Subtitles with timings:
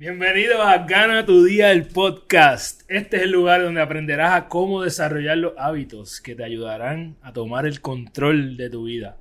[0.00, 2.90] Bienvenido a Gana tu Día el podcast.
[2.90, 7.34] Este es el lugar donde aprenderás a cómo desarrollar los hábitos que te ayudarán a
[7.34, 9.18] tomar el control de tu vida.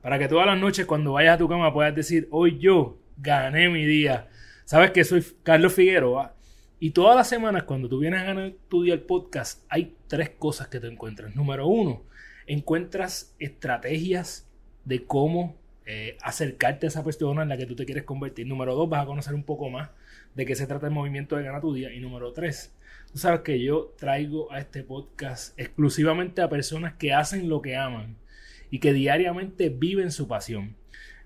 [0.00, 3.68] Para que todas las noches cuando vayas a tu cama puedas decir, hoy yo gané
[3.68, 4.28] mi día.
[4.64, 6.36] Sabes que soy Carlos Figueroa
[6.78, 10.30] y todas las semanas cuando tú vienes a ganar tu día el podcast hay tres
[10.38, 11.34] cosas que te encuentras.
[11.34, 12.04] Número uno,
[12.46, 14.48] encuentras estrategias
[14.84, 18.46] de cómo eh, acercarte a esa persona en la que tú te quieres convertir.
[18.46, 19.90] Número dos, vas a conocer un poco más
[20.34, 21.92] de qué se trata el movimiento de Gana tu Día.
[21.92, 22.74] Y número tres,
[23.12, 27.76] tú sabes que yo traigo a este podcast exclusivamente a personas que hacen lo que
[27.76, 28.16] aman
[28.70, 30.76] y que diariamente viven su pasión.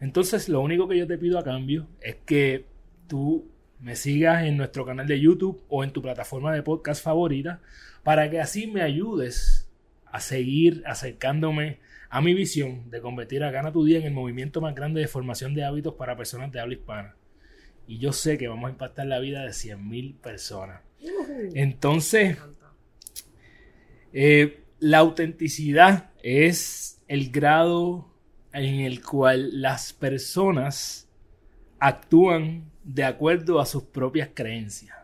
[0.00, 2.66] Entonces, lo único que yo te pido a cambio es que
[3.06, 3.48] tú
[3.81, 7.61] me sigas en nuestro canal de YouTube o en tu plataforma de podcast favorita
[8.03, 9.69] para que así me ayudes
[10.06, 11.78] a seguir acercándome
[12.09, 15.09] a mi visión de convertir a Gana tu Día en el movimiento más grande de
[15.09, 17.14] formación de hábitos para personas de habla hispana.
[17.87, 20.81] Y yo sé que vamos a impactar la vida de 100.000 personas.
[21.55, 22.39] Entonces,
[24.12, 28.11] eh, la autenticidad es el grado
[28.53, 31.09] en el cual las personas
[31.78, 34.97] actúan de acuerdo a sus propias creencias.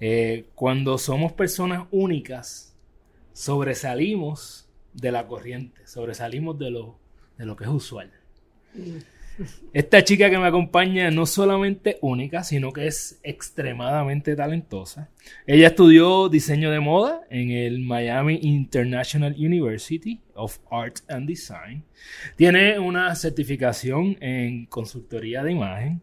[0.00, 2.76] Eh, cuando somos personas únicas,
[3.32, 6.98] sobresalimos de la corriente, sobresalimos de lo,
[7.38, 8.10] de lo que es usual.
[9.72, 15.08] Esta chica que me acompaña no solamente única, sino que es extremadamente talentosa.
[15.46, 21.84] Ella estudió diseño de moda en el Miami International University of Art and Design.
[22.36, 26.02] Tiene una certificación en consultoría de imagen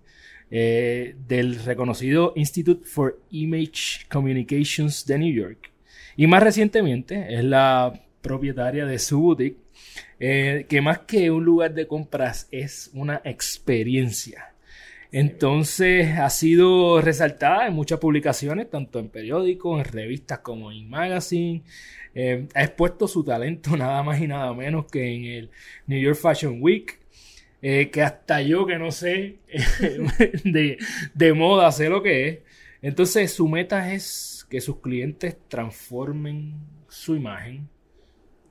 [0.51, 5.71] eh, del reconocido Institute for Image Communications de New York.
[6.17, 9.57] Y más recientemente es la propietaria de su boutique,
[10.19, 14.53] eh, que más que un lugar de compras es una experiencia.
[15.11, 21.63] Entonces ha sido resaltada en muchas publicaciones, tanto en periódicos, en revistas como en magazine.
[22.13, 25.51] Eh, ha expuesto su talento nada más y nada menos que en el
[25.87, 26.99] New York Fashion Week,
[27.61, 29.39] eh, que hasta yo que no sé
[30.43, 30.77] de,
[31.13, 32.39] de moda sé lo que es.
[32.81, 36.53] Entonces su meta es que sus clientes transformen
[36.87, 37.67] su imagen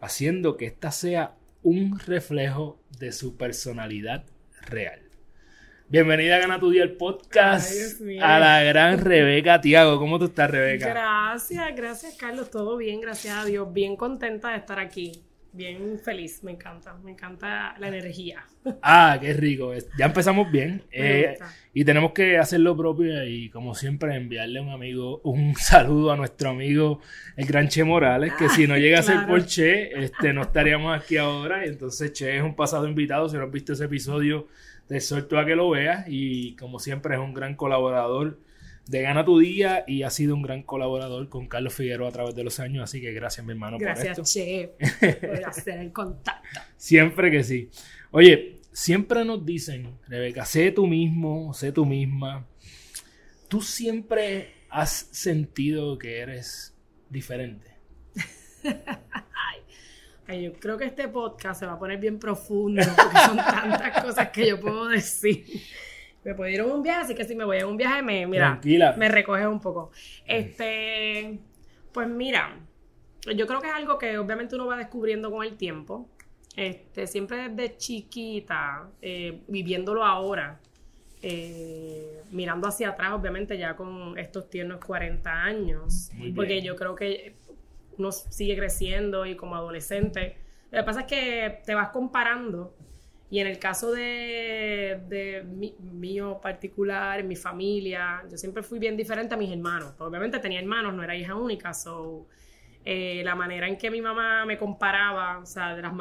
[0.01, 1.35] haciendo que ésta sea
[1.69, 4.25] un reflejo de su personalidad
[4.63, 5.01] real.
[5.91, 9.99] Bienvenida a Gana tu Día el podcast a la gran Rebeca Tiago.
[9.99, 10.89] ¿Cómo tú estás, Rebeca?
[10.89, 12.51] Gracias, gracias, Carlos.
[12.51, 13.71] Todo bien, gracias a Dios.
[13.71, 15.13] Bien contenta de estar aquí
[15.59, 18.47] bien feliz, me encanta, me encanta la energía.
[18.81, 19.73] Ah, qué rico.
[19.99, 20.83] Ya empezamos bien.
[21.01, 21.39] Eh,
[21.75, 26.11] y tenemos que hacer lo propio y como siempre enviarle a un amigo un saludo
[26.11, 27.01] a nuestro amigo
[27.37, 30.97] el gran Che Morales, que si no llega a ser por Che, este, no estaríamos
[30.97, 31.65] aquí ahora.
[31.65, 34.49] Entonces Che es un pasado invitado, si no has visto ese episodio,
[34.87, 38.39] te suelto a que lo veas y como siempre es un gran colaborador
[38.89, 42.35] de Gana tu Día y ha sido un gran colaborador con Carlos Figueroa a través
[42.35, 44.23] de los años, así que gracias mi hermano por esto.
[44.25, 44.75] Che,
[45.21, 46.61] por hacer el contacto.
[46.77, 47.71] Siempre que sí.
[48.11, 52.47] Oye, siempre nos dicen, Rebeca, sé tú mismo, sé tú misma.
[53.49, 56.75] Tú siempre has sentido que eres
[57.11, 57.77] diferente.
[60.27, 64.03] Ay, yo creo que este podcast se va a poner bien profundo porque son tantas
[64.03, 65.45] cosas que yo puedo decir
[66.25, 68.27] me puedo ir a un viaje, así que si me voy a un viaje, me,
[68.27, 68.61] mira,
[68.97, 69.91] me recoge un poco.
[70.27, 71.39] Este,
[71.93, 72.57] pues mira,
[73.35, 76.09] yo creo que es algo que obviamente uno va descubriendo con el tiempo.
[76.57, 80.61] Este, siempre desde chiquita, eh, viviéndolo ahora,
[81.23, 87.37] eh, mirando hacia atrás, obviamente ya con estos tiernos 40 años, porque yo creo que
[87.97, 90.37] uno sigue creciendo y como adolescente,
[90.71, 92.75] lo que pasa es que te vas comparando
[93.31, 95.43] y en el caso de, de
[95.93, 99.95] mío particular, en mi familia, yo siempre fui bien diferente a mis hermanos.
[99.99, 102.27] obviamente tenía hermanos, no era hija única, so
[102.85, 105.93] eh, la manera en que mi mamá me comparaba, o sea, de, las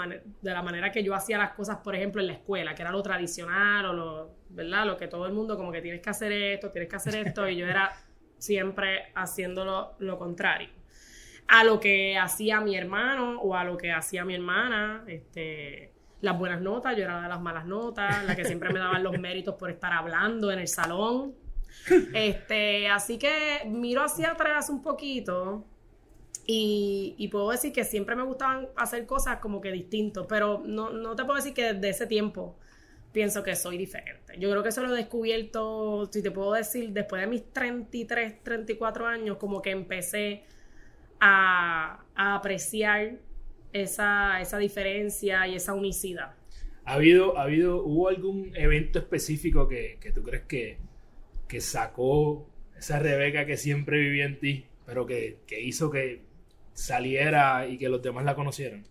[0.42, 2.92] de la manera que yo hacía las cosas, por ejemplo, en la escuela, que era
[2.92, 4.86] lo tradicional o lo, ¿verdad?
[4.86, 7.50] Lo que todo el mundo como que tienes que hacer esto, tienes que hacer esto,
[7.50, 7.92] y yo era
[8.38, 10.70] siempre haciéndolo lo contrario
[11.50, 16.38] a lo que hacía mi hermano o a lo que hacía mi hermana, este las
[16.38, 19.56] buenas notas, yo era de las malas notas, la que siempre me daban los méritos
[19.56, 21.36] por estar hablando en el salón.
[22.14, 25.64] Este, así que miro hacia atrás un poquito
[26.46, 31.16] Y, puedo decir que siempre me gustaban hacer cosas como que distintos, pero no, no
[31.16, 32.58] te puedo decir que desde ese tiempo
[33.12, 34.38] pienso que soy diferente.
[34.40, 38.44] Yo creo que eso lo he descubierto, si te puedo decir, después de mis 33,
[38.44, 40.44] 34 años, como que empecé
[41.20, 43.18] a, apreciar
[43.82, 46.36] esa, esa, diferencia y esa unicidad.
[46.86, 50.78] ¿Ha habido, ha habido, hubo algún evento específico que, que tú crees que,
[51.48, 56.22] que, sacó esa Rebeca que siempre vivía en ti, pero que, que hizo que
[56.74, 58.86] saliera y que los demás la conocieran?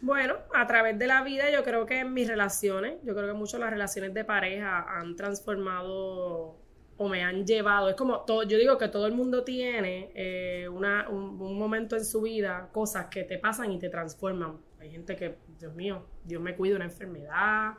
[0.00, 3.32] Bueno, a través de la vida yo creo que en mis relaciones, yo creo que
[3.32, 6.56] muchas las relaciones de pareja han transformado
[6.98, 10.68] o me han llevado, es como todo, yo digo que todo el mundo tiene eh,
[10.68, 14.58] una, un, momento en su vida, cosas que te pasan y te transforman.
[14.80, 17.74] Hay gente que, Dios mío, Dios me cuida una enfermedad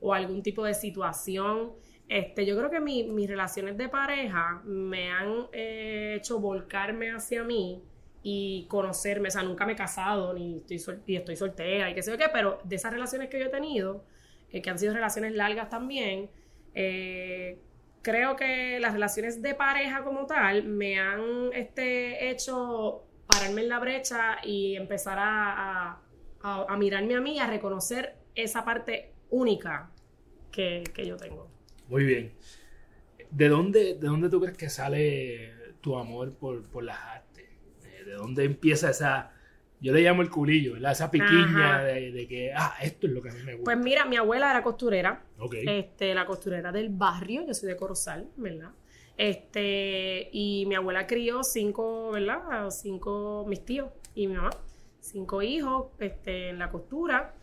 [0.00, 1.72] o algún tipo de situación.
[2.08, 7.82] Este, yo creo que mis relaciones de pareja me han eh, hecho volcarme hacia mí
[8.22, 12.02] y conocerme, o sea, nunca me he casado ni estoy, y estoy soltera y qué
[12.02, 14.04] sé yo qué, pero de esas relaciones que yo he tenido,
[14.50, 16.30] eh, que han sido relaciones largas también,
[16.74, 17.58] eh,
[18.02, 23.78] creo que las relaciones de pareja como tal me han este, hecho pararme en la
[23.78, 26.00] brecha y empezar a,
[26.42, 29.90] a, mirarme a mí, a reconocer esa parte única
[30.50, 31.48] que, que yo tengo.
[31.88, 32.32] Muy bien.
[33.30, 36.98] ¿De dónde, ¿De dónde tú crees que sale tu amor por, por las
[38.04, 39.32] de dónde empieza esa,
[39.82, 43.32] yo le llamo el culillo, Esa piquiña de, que, ah, esto es lo que a
[43.32, 43.64] mí me gusta.
[43.64, 45.24] Pues mira, mi abuela era costurera.
[45.50, 48.70] Este, la costurera del barrio, yo soy de Corozal, ¿verdad?
[49.16, 52.70] Este, y mi abuela crió cinco, ¿verdad?
[52.70, 54.50] Cinco, mis tíos y mi mamá,
[55.00, 57.34] cinco hijos, este, en la costura.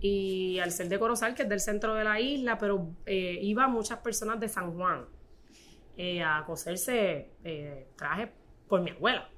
[0.00, 3.66] Y al ser de Corozal, que es del centro de la isla, pero eh, iba
[3.66, 5.04] muchas personas de San Juan
[5.96, 8.28] eh, a coserse eh, trajes
[8.68, 9.28] por mi abuela.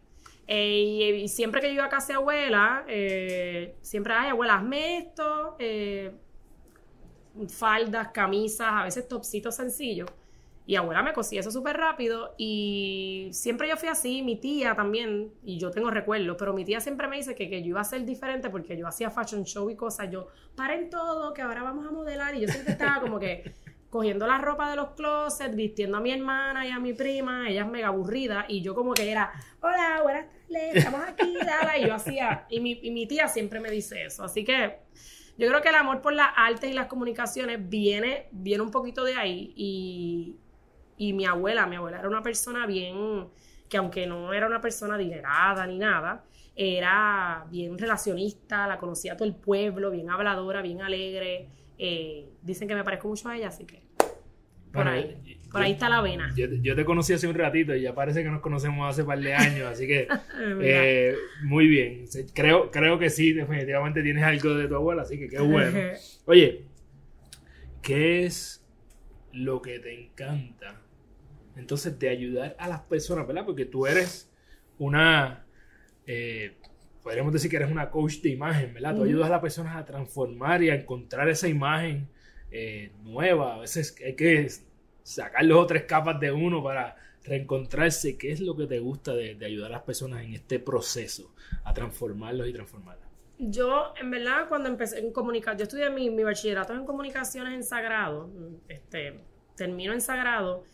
[0.52, 4.98] Eh, y, siempre que yo iba a casa de abuela, eh, siempre, ay, abuela, hazme
[4.98, 6.10] esto, eh,
[7.48, 10.10] faldas, camisas, a veces topsitos sencillos.
[10.66, 15.32] Y abuela me cosía eso súper rápido y siempre yo fui así, mi tía también,
[15.44, 17.84] y yo tengo recuerdos, pero mi tía siempre me dice que, que yo iba a
[17.84, 21.86] ser diferente porque yo hacía fashion show y cosas, yo, paren todo, que ahora vamos
[21.86, 23.52] a modelar, y yo siempre estaba como que
[23.90, 27.62] cogiendo la ropa de los closets, vistiendo a mi hermana y a mi prima, ella
[27.62, 31.86] es mega aburrida, y yo como que era, hola, buenas tardes, estamos aquí, dala, y
[31.86, 34.78] yo hacía, y mi, y mi tía siempre me dice eso, así que
[35.36, 39.02] yo creo que el amor por las artes y las comunicaciones viene, viene un poquito
[39.02, 40.36] de ahí, y,
[40.96, 43.28] y mi abuela, mi abuela era una persona bien,
[43.68, 49.26] que aunque no era una persona adinerada ni nada, era bien relacionista, la conocía todo
[49.26, 51.48] el pueblo, bien habladora, bien alegre,
[51.82, 53.82] eh, dicen que me parezco mucho a ella, así que
[54.72, 55.38] por ahí.
[55.50, 56.32] Por ahí está la vena.
[56.36, 59.18] Yo, te conocí hace un ratito y ya parece que nos conocemos hace un par
[59.18, 60.06] de años, así que
[60.62, 62.04] eh, muy bien.
[62.34, 65.76] Creo, creo que sí, definitivamente tienes algo de tu abuela, así que qué bueno.
[66.26, 66.66] Oye,
[67.82, 68.64] ¿qué es
[69.32, 70.80] lo que te encanta?
[71.56, 73.44] Entonces, de ayudar a las personas, ¿verdad?
[73.44, 74.30] Porque tú eres
[74.78, 75.46] una
[76.06, 76.58] eh,
[77.02, 78.94] podríamos decir que eres una coach de imagen, ¿verdad?
[78.94, 82.08] Tú ayudas a las personas a transformar y a encontrar esa imagen
[82.50, 83.56] eh, nueva.
[83.56, 84.48] A veces hay que
[85.02, 88.18] sacar dos o tres capas de uno para reencontrarse.
[88.18, 91.72] ¿Qué es lo que te gusta de, ayudar a las personas en este proceso a
[91.72, 93.08] transformarlos y transformarlas?
[93.38, 97.64] Yo, en verdad, cuando empecé en comunicar, yo estudié mi, mi bachillerato en comunicaciones en
[97.64, 98.28] Sagrado,
[98.68, 99.20] este,
[99.56, 100.64] termino en Sagrado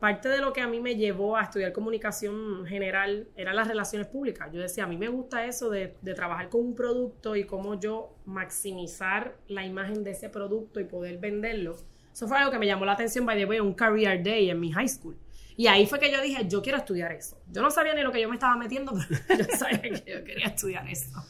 [0.00, 4.08] parte de lo que a mí me llevó a estudiar comunicación general eran las relaciones
[4.08, 4.48] públicas.
[4.50, 8.16] Yo decía, a mí me gusta eso de, trabajar con un producto y cómo yo
[8.24, 11.76] maximizar la imagen de ese producto y poder venderlo.
[12.12, 14.58] Eso fue algo que me llamó la atención, by the way, un career day en
[14.58, 15.16] mi high school.
[15.56, 17.38] Y ahí fue que yo dije, yo quiero estudiar eso.
[17.52, 18.94] Yo no sabía ni lo que yo me estaba metiendo,
[19.28, 21.22] pero yo sabía que yo quería estudiar eso.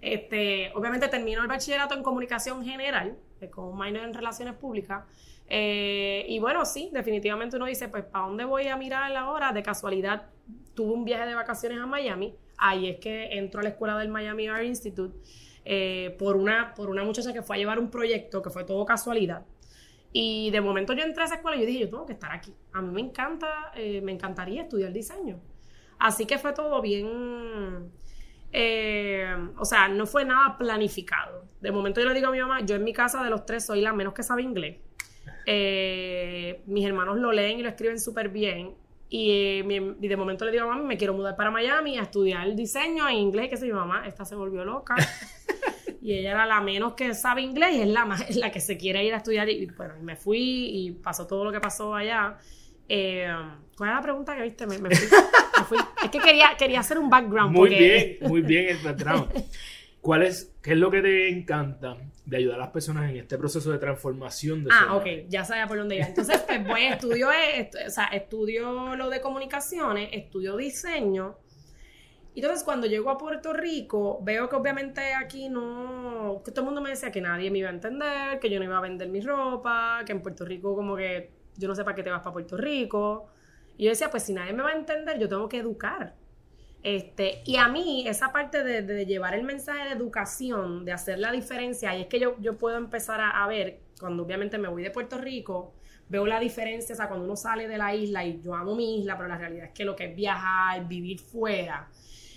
[0.00, 5.04] Este, obviamente termino el bachillerato en comunicación general, eh, con un minor en relaciones públicas.
[5.48, 9.52] Eh, y bueno, sí, definitivamente uno dice, pues, ¿para dónde voy a mirar ahora?
[9.52, 10.26] De casualidad,
[10.74, 12.34] tuve un viaje de vacaciones a Miami.
[12.58, 15.16] Ahí es que entro a la escuela del Miami Art Institute
[15.64, 18.84] eh, por, una, por una muchacha que fue a llevar un proyecto, que fue todo
[18.84, 19.44] casualidad.
[20.12, 22.32] Y de momento yo entré a esa escuela y yo dije, yo tengo que estar
[22.32, 22.54] aquí.
[22.72, 25.38] A mí me encanta, eh, me encantaría estudiar diseño.
[25.98, 27.92] Así que fue todo bien...
[29.58, 31.44] o sea, no fue nada planificado.
[31.60, 33.66] De momento yo le digo a mi mamá, yo en mi casa de los tres
[33.66, 34.78] soy la menos que sabe inglés.
[35.46, 38.74] Eh, mis hermanos lo leen y lo escriben súper bien.
[39.08, 42.54] Y, eh, de momento le digo a mamá, me quiero mudar para Miami a estudiar
[42.56, 43.48] diseño en inglés.
[43.48, 44.96] Que sé mi mamá, esta se volvió loca.
[46.02, 48.76] y ella era la menos que sabe inglés y es la, más, la que se
[48.76, 49.48] quiere ir a estudiar.
[49.48, 52.38] Y bueno, me fui y pasó todo lo que pasó allá.
[52.88, 53.28] Eh,
[53.76, 54.66] ¿Cuál es la pregunta que viste?
[54.66, 57.54] Me, fui, Es que quería, quería hacer un background.
[57.54, 59.32] Muy bien, muy bien el background.
[60.06, 63.36] ¿Cuál es, ¿Qué es lo que te encanta de ayudar a las personas en este
[63.36, 66.06] proceso de transformación de Ah, ok, ya sabía por dónde iba.
[66.06, 71.38] Entonces, pues voy, estudio, o sea, estudio lo de comunicaciones, estudio diseño.
[72.34, 76.66] Y entonces cuando llego a Puerto Rico, veo que obviamente aquí no, que todo el
[76.66, 79.08] mundo me decía que nadie me iba a entender, que yo no iba a vender
[79.08, 82.20] mi ropa, que en Puerto Rico como que yo no sé para qué te vas
[82.20, 83.26] para Puerto Rico.
[83.76, 86.14] Y yo decía, pues si nadie me va a entender, yo tengo que educar.
[86.86, 91.32] Este, y a mí, esa parte de, llevar el mensaje de educación, de hacer la
[91.32, 94.92] diferencia, y es que yo, yo puedo empezar a, ver, cuando obviamente me voy de
[94.92, 95.74] Puerto Rico,
[96.08, 99.00] veo la diferencia, o sea, cuando uno sale de la isla, y yo amo mi
[99.00, 101.88] isla, pero la realidad es que lo que es viajar, vivir fuera,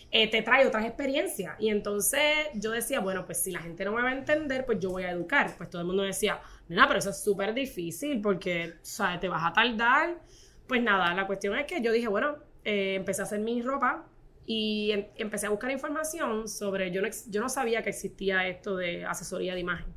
[0.10, 1.56] eh, te trae otras experiencias.
[1.60, 4.80] Y entonces yo decía, bueno, pues si la gente no me va a entender, pues
[4.80, 5.54] yo voy a educar.
[5.58, 9.20] Pues todo el mundo decía, nena, pero eso es súper difícil porque, ¿sabes?
[9.20, 10.20] Te vas a tardar.
[10.66, 14.09] Pues nada, la cuestión es que yo dije, bueno, eh, empecé a hacer mi ropa
[14.52, 18.76] y em, empecé a buscar información sobre, yo no, yo no sabía que existía esto
[18.76, 19.94] de asesoría de imagen,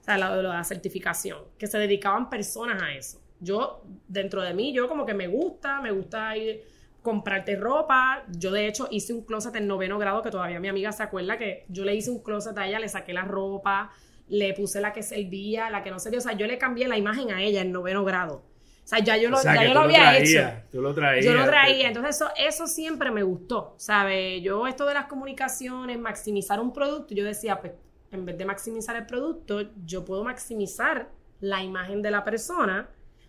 [0.00, 3.20] o sea, de la certificación, que se dedicaban personas a eso.
[3.40, 6.62] Yo, dentro de mí, yo como que me gusta, me gusta ir
[7.02, 8.22] comprarte ropa.
[8.38, 11.36] Yo, de hecho, hice un closet en noveno grado, que todavía mi amiga se acuerda
[11.36, 13.90] que yo le hice un closet a ella, le saqué la ropa,
[14.28, 16.20] le puse la que servía, la que no servía.
[16.20, 18.44] O sea, yo le cambié la imagen a ella en noveno grado.
[18.84, 20.40] O sea, ya yo lo, había hecho.
[20.70, 21.24] Tú lo traías.
[21.24, 21.88] Yo lo traía.
[21.88, 23.74] Entonces, eso, eso siempre me gustó.
[23.78, 24.42] ¿Sabes?
[24.42, 27.72] Yo, esto de las comunicaciones, maximizar un producto, yo decía, pues,
[28.10, 31.08] en vez de maximizar el producto, yo puedo maximizar
[31.40, 32.88] la imagen de la persona.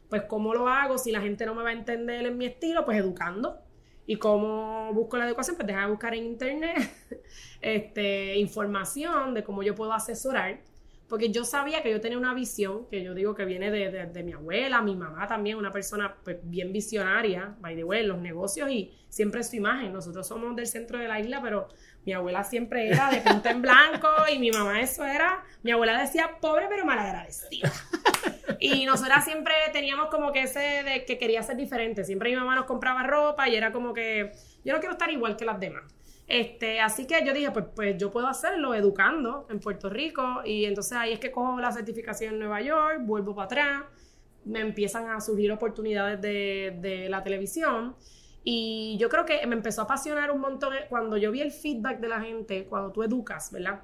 [0.10, 0.98] Pues, ¿cómo lo hago?
[0.98, 3.60] Si la gente no me va a entender en mi estilo, pues educando.
[4.08, 5.56] ¿Y cómo busco la educación?
[5.56, 6.92] Pues deja de buscar en internet
[7.62, 10.60] este, información de cómo yo puedo asesorar
[11.12, 14.32] porque yo sabía que yo tenía una visión, que yo digo que viene de, mi
[14.32, 18.98] abuela, mi mamá también, una persona pues, bien visionaria, by the way, los negocios y
[19.10, 19.92] siempre su imagen.
[19.92, 21.68] Nosotros somos del centro de la isla, pero
[22.06, 26.00] mi abuela siempre era de punta en blanco y mi mamá eso era, mi abuela
[26.00, 27.70] decía pobre pero malagradecida.
[28.60, 32.06] Y nosotras siempre teníamos como que ese de que quería ser diferente.
[32.06, 34.32] Siempre mi mamá nos compraba ropa y era como que
[34.64, 35.84] yo no quiero estar igual que las demás.
[36.32, 40.64] Este, así que yo dije, pues, pues yo puedo hacerlo educando en Puerto Rico y
[40.64, 43.84] entonces ahí es que cojo la certificación en Nueva York, vuelvo para atrás,
[44.46, 47.98] me empiezan a surgir oportunidades de, la televisión
[48.46, 52.00] y yo creo que me empezó a apasionar un montón cuando yo vi el feedback
[52.00, 53.82] de la gente, cuando tú educas, ¿verdad?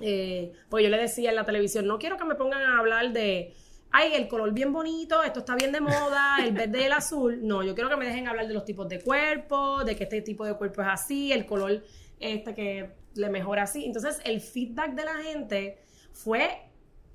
[0.00, 3.12] Eh, pues yo le decía en la televisión, no quiero que me pongan a hablar
[3.12, 3.54] de
[3.92, 7.40] ay, el color bien bonito, esto está bien de moda, el verde y el azul.
[7.42, 10.22] No, yo quiero que me dejen hablar de los tipos de cuerpo, de que este
[10.22, 11.82] tipo de cuerpo es así, el color
[12.18, 13.84] este que le mejora así.
[13.84, 15.78] Entonces, el feedback de la gente
[16.12, 16.48] fue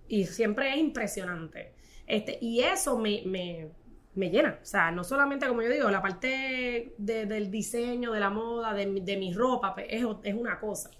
[0.07, 1.73] y siempre es impresionante.
[2.07, 3.71] Este, y eso me,
[4.15, 4.59] llena.
[4.61, 9.01] O sea, no solamente, como yo digo, la parte del diseño, de la moda, de,
[9.01, 10.91] de mi ropa, pues, es, es una cosa.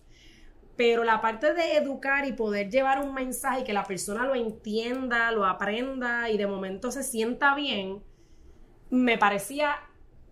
[0.76, 4.36] Pero la parte de educar y poder llevar un mensaje y que la persona lo
[4.36, 8.04] entienda, lo aprenda y de momento se sienta bien,
[8.90, 9.76] me parecía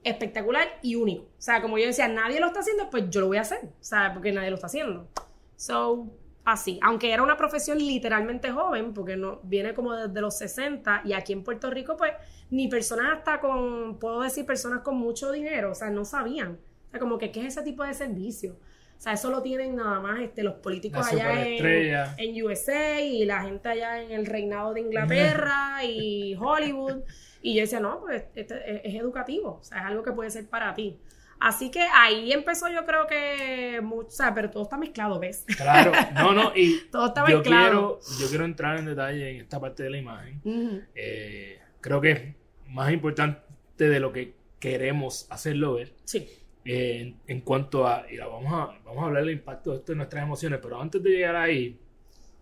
[0.03, 1.23] espectacular y único.
[1.23, 3.59] O sea, como yo decía, nadie lo está haciendo, pues yo lo voy a hacer.
[3.63, 5.07] O sea, porque nadie lo está haciendo.
[5.55, 6.11] So,
[6.45, 6.79] así.
[6.81, 11.33] Aunque era una profesión literalmente joven, porque no viene como desde los 60 y aquí
[11.33, 12.13] en Puerto Rico, pues
[12.49, 16.59] ni personas hasta con, puedo decir, personas con mucho dinero, o sea, no sabían.
[16.87, 18.57] O sea, como que, ¿qué es ese tipo de servicio?
[19.03, 23.43] O sea, eso lo tienen nada más este, los políticos allá en, USA y la
[23.43, 27.03] gente allá en el reinado de Inglaterra y Hollywood.
[27.41, 30.47] Y yo decía, no, pues este, es, educativo, o sea, es algo que puede ser
[30.47, 31.01] para ti.
[31.41, 35.43] Así que ahí empezó yo creo que, o sea, pero todo está mezclado, ¿ves?
[35.57, 39.59] Claro, no, no, y todo está yo Quiero, yo quiero entrar en detalle en esta
[39.59, 40.87] parte de la imagen.
[40.95, 42.21] Eh, creo que es
[42.69, 43.43] más importante
[43.75, 45.93] de lo que queremos hacerlo ver.
[46.05, 50.23] Sí en cuanto a, vamos a, vamos a hablar del impacto de esto en nuestras
[50.23, 51.79] emociones, pero antes de llegar ahí,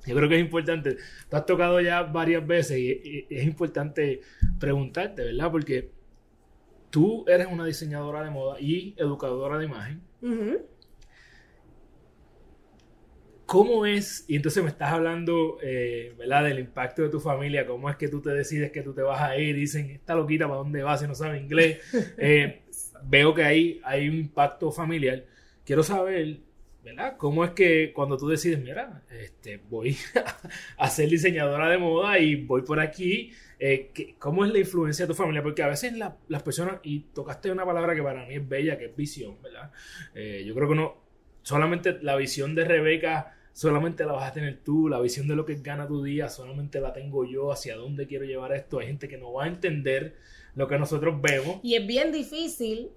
[0.05, 0.97] yo creo que es importante,
[1.29, 4.21] tú has tocado ya varias veces y, es importante
[4.59, 5.51] preguntarte, ¿verdad?
[5.51, 5.91] Porque
[6.89, 10.01] tú eres una diseñadora de moda y educadora de imagen.
[13.45, 14.23] ¿Cómo es?
[14.29, 16.45] Y entonces me estás hablando, eh, ¿verdad?
[16.45, 19.21] Del impacto de tu familia, cómo es que tú te decides que tú te vas
[19.21, 21.79] a ir, dicen, esta loquita, ¿para dónde vas si no sabe inglés?
[22.17, 22.61] Eh,
[23.03, 25.23] veo que hay, hay un impacto familiar.
[25.65, 26.39] Quiero saber,
[26.83, 27.17] ¿verdad?
[27.17, 29.97] ¿Cómo es que cuando tú decides, mira, este, voy
[30.77, 35.07] a ser diseñadora de moda y voy por aquí, eh, ¿cómo es la influencia de
[35.07, 35.43] tu familia?
[35.43, 38.85] Porque a veces las personas, y tocaste una palabra que para mí es bella, que
[38.85, 39.71] es visión, ¿verdad?
[40.45, 40.97] yo creo que no,
[41.43, 45.45] solamente la visión de Rebeca solamente la vas a tener tú, la visión de lo
[45.45, 48.79] que gana tu día solamente la tengo yo, hacia dónde quiero llevar esto.
[48.79, 50.15] Hay gente que no va a entender
[50.55, 51.59] lo que nosotros vemos.
[51.63, 52.89] Y es bien difícil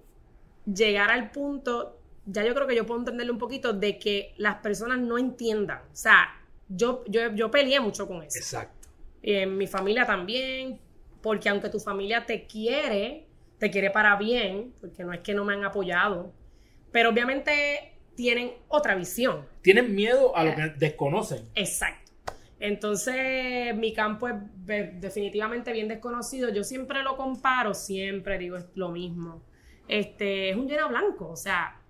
[0.65, 4.55] llegar al punto, ya yo creo que yo puedo entenderle un poquito, de que las
[4.55, 5.79] personas no entiendan.
[5.91, 8.37] O sea, yo, yo, yo peleé mucho con eso.
[8.37, 8.89] Exacto.
[9.21, 10.79] Y en mi familia también,
[11.21, 15.45] porque aunque tu familia te quiere, te quiere para bien, porque no es que no
[15.45, 16.33] me han apoyado,
[16.91, 19.45] pero obviamente tienen otra visión.
[19.61, 21.49] Tienen miedo a lo que desconocen.
[21.55, 22.04] Exacto.
[22.59, 24.35] Entonces, mi campo es
[24.65, 26.49] definitivamente bien desconocido.
[26.49, 29.43] Yo siempre lo comparo, siempre digo lo mismo.
[29.87, 31.29] Este, es un lleno blanco.
[31.29, 31.81] O sea,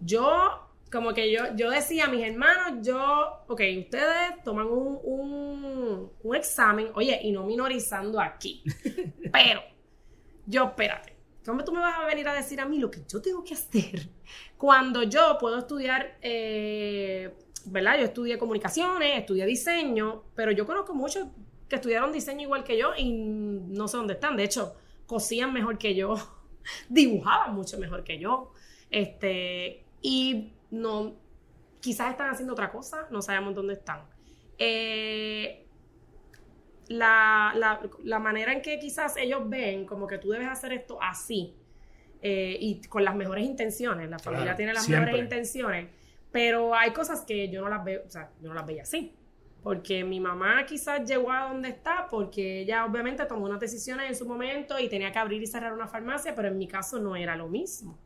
[0.00, 6.12] yo, como que yo, yo decía a mis hermanos, yo, ok, ustedes toman un, un,
[6.22, 8.62] un examen, oye, y no minorizando aquí.
[9.32, 9.62] pero,
[10.46, 13.20] yo, espérate, ¿cómo tú me vas a venir a decir a mí lo que yo
[13.20, 14.08] tengo que hacer
[14.56, 17.32] cuando yo puedo estudiar, eh,
[17.66, 17.98] ¿verdad?
[17.98, 21.28] Yo estudié comunicaciones, estudié diseño, pero yo conozco muchos
[21.68, 24.36] que estudiaron diseño igual que yo y no sé dónde están.
[24.36, 24.74] De hecho,
[25.06, 26.16] cosían mejor que yo,
[26.88, 28.52] dibujaban mucho mejor que yo.
[28.90, 31.16] Este, y no,
[31.80, 34.02] quizás están haciendo otra cosa, no sabemos dónde están.
[34.58, 35.66] Eh,
[36.88, 37.54] la,
[38.02, 41.54] la, manera en que quizás ellos ven como que tú debes hacer esto así
[42.22, 45.90] eh, y con las mejores intenciones, la familia tiene las mejores intenciones,
[46.30, 49.14] pero hay cosas que yo no las veo, o sea, yo no las veía así.
[49.62, 54.14] Porque mi mamá quizás llegó a donde está porque ella obviamente tomó unas decisiones en
[54.14, 57.16] su momento y tenía que abrir y cerrar una farmacia, pero en mi caso no
[57.16, 57.98] era lo mismo.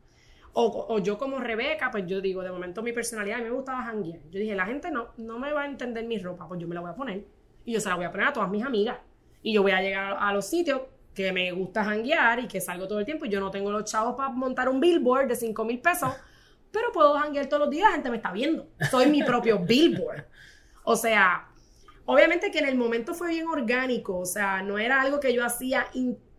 [0.55, 4.19] O, yo como Rebeca, pues yo digo, de momento mi personalidad, a me gustaba janguear.
[4.29, 6.75] Yo dije, la gente no, no me va a entender mi ropa, pues yo me
[6.75, 7.25] la voy a poner
[7.65, 8.97] y yo se la voy a poner a todas mis amigas.
[9.41, 10.81] Y yo voy a llegar a los sitios
[11.13, 13.85] que me gusta janguear y que salgo todo el tiempo y yo no tengo los
[13.85, 16.11] chavos para montar un billboard de 5 mil pesos,
[16.73, 18.67] pero puedo janguear todos los días, la gente me está viendo.
[18.91, 20.25] Soy mi propio billboard.
[20.83, 21.47] O sea,
[22.05, 25.45] obviamente que en el momento fue bien orgánico, o sea, no era algo que yo
[25.45, 25.87] hacía,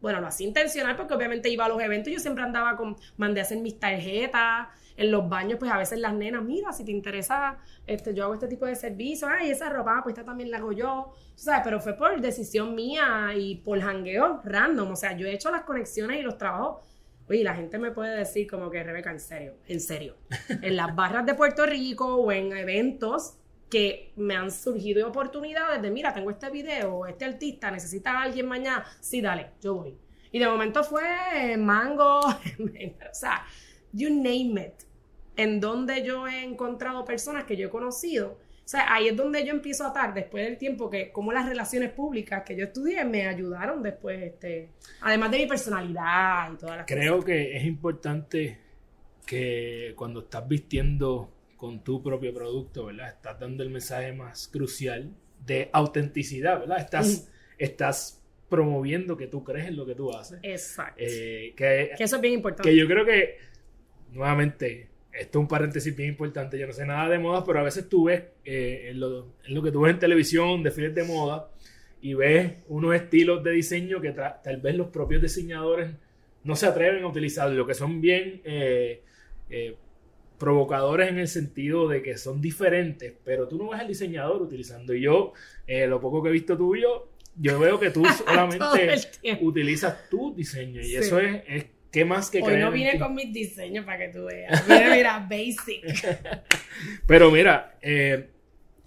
[0.02, 3.40] bueno, lo hacía intencional porque obviamente iba a los eventos, yo siempre andaba con, mandé
[3.40, 6.92] a hacer mis tarjetas, en los baños, pues a veces las nenas, mira, si te
[6.92, 10.58] interesa, este, yo hago este tipo de servicio, ay, esa ropa, pues esta también la
[10.58, 11.62] hago yo, ¿sabes?
[11.64, 15.62] Pero fue por decisión mía y por jangueo random, o sea, yo he hecho las
[15.62, 16.82] conexiones y los trabajos.
[17.28, 20.16] Oye, la gente me puede decir como que, Rebeca, en serio, en serio,
[20.48, 23.38] en las barras de Puerto Rico o en eventos
[23.70, 28.46] que me han surgido oportunidades de, mira, tengo este video, este artista necesita a alguien
[28.46, 29.96] mañana, sí, dale, yo voy.
[30.30, 33.44] Y de momento fue mango, o sea,
[33.92, 34.84] you name it,
[35.36, 38.38] en donde yo he encontrado personas que yo he conocido.
[38.64, 41.46] O sea, ahí es donde yo empiezo a atar después del tiempo que como las
[41.46, 44.70] relaciones públicas que yo estudié me ayudaron después, este,
[45.02, 48.58] además de mi personalidad y todas las Creo que es importante
[49.26, 53.08] que cuando estás vistiendo con tu propio producto, ¿verdad?
[53.08, 55.10] Estás dando el mensaje más crucial
[55.44, 56.78] de autenticidad, ¿verdad?
[56.78, 60.38] Estás, estás promoviendo que tú crees en lo que tú haces.
[60.42, 61.02] Exacto.
[61.04, 62.70] Eh, que, que eso es bien importante.
[62.70, 63.36] Que yo creo que
[64.12, 67.62] nuevamente, esto es un paréntesis bien importante, yo no sé nada de moda, pero a
[67.62, 71.48] veces tú ves eh, en, lo, que tú ves en televisión, desfiles de moda,
[72.00, 75.90] y ves unos estilos de diseño que tal vez los propios diseñadores
[76.42, 79.02] no se atreven a utilizar, lo que son bien eh,
[79.48, 79.76] eh,
[80.38, 84.92] provocadores en el sentido de que son diferentes, pero tú no ves al diseñador utilizando.
[84.92, 85.32] Y yo,
[85.66, 88.64] lo poco que he visto tuyo, yo veo que tú solamente
[89.40, 93.32] utilizas tu diseño y eso es, es ¿Qué más que Hoy no vine con mis
[93.32, 94.66] diseños para que tú veas.
[94.66, 96.18] Mira, mira, basic.
[97.06, 98.30] Pero mira, eh,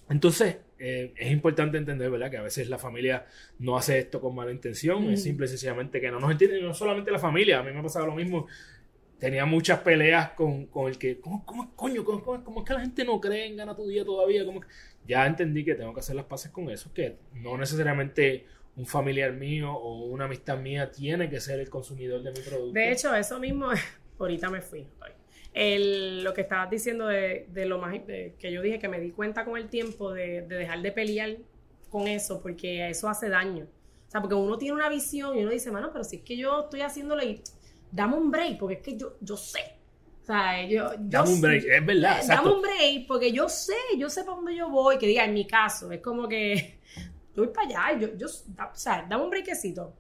[0.10, 2.30] entonces eh, es importante entender, ¿verdad?
[2.30, 3.26] Que a veces la familia
[3.60, 5.10] no hace esto con mala intención.
[5.10, 6.62] Es simple y sencillamente que no nos entiende.
[6.62, 7.60] No solamente la familia.
[7.60, 8.48] A mí me ha pasado lo mismo.
[9.20, 12.04] Tenía muchas peleas con, con el que, ¿cómo, cómo coño?
[12.04, 14.44] ¿Cómo, cómo, es que la gente no cree en Gana tu Día todavía?
[14.44, 14.60] ¿Cómo
[15.08, 16.94] Ya entendí que tengo que hacer las paces con eso.
[16.94, 18.46] Que no necesariamente
[18.78, 22.74] un familiar mío o una amistad mía tiene que ser el consumidor de mi producto.
[22.74, 23.70] De hecho, eso mismo,
[24.20, 24.88] ahorita me fui.
[25.54, 29.44] El, lo que estabas diciendo de, lo más que yo dije que me di cuenta
[29.44, 31.38] con el tiempo de, dejar de pelear
[31.90, 33.66] con eso, porque eso hace daño.
[34.08, 36.38] O sea, porque uno tiene una visión y uno dice, mano, pero si es que
[36.38, 37.42] yo estoy haciéndolo y
[37.92, 39.74] dame un break, porque es que yo, yo sé.
[40.22, 42.22] O sea, yo, dame un break, es verdad.
[42.28, 45.00] Dame un break, porque yo sé, yo sé para dónde yo voy.
[45.00, 46.77] Que diga, en mi caso, es como que
[47.46, 49.94] voy para allá, yo, yo, o sea, dame un brequecito.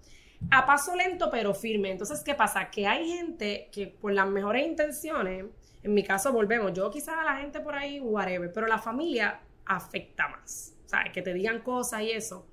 [0.52, 1.92] A paso lento pero firme.
[1.92, 2.70] Entonces, ¿qué pasa?
[2.70, 5.46] Que hay gente que por las mejores intenciones,
[5.84, 9.40] en mi caso volvemos, yo quizás a la gente por ahí, whatever, pero la familia
[9.66, 10.76] afecta más.
[10.86, 12.46] O sea, que te digan cosas y eso.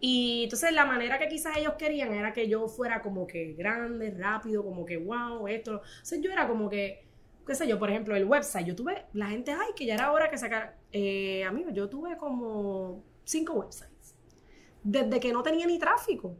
[0.00, 4.10] Y entonces la manera que quizás ellos querían era que yo fuera como que grande,
[4.10, 5.76] rápido, como que wow, esto.
[5.76, 7.04] O sea, yo era como que,
[7.46, 8.66] qué sé yo, por ejemplo, el website.
[8.66, 10.76] Yo tuve, la gente, ay, que ya era hora que sacar.
[10.90, 13.89] Eh, amigo, yo tuve como cinco websites.
[14.82, 16.36] Desde que no tenía ni tráfico.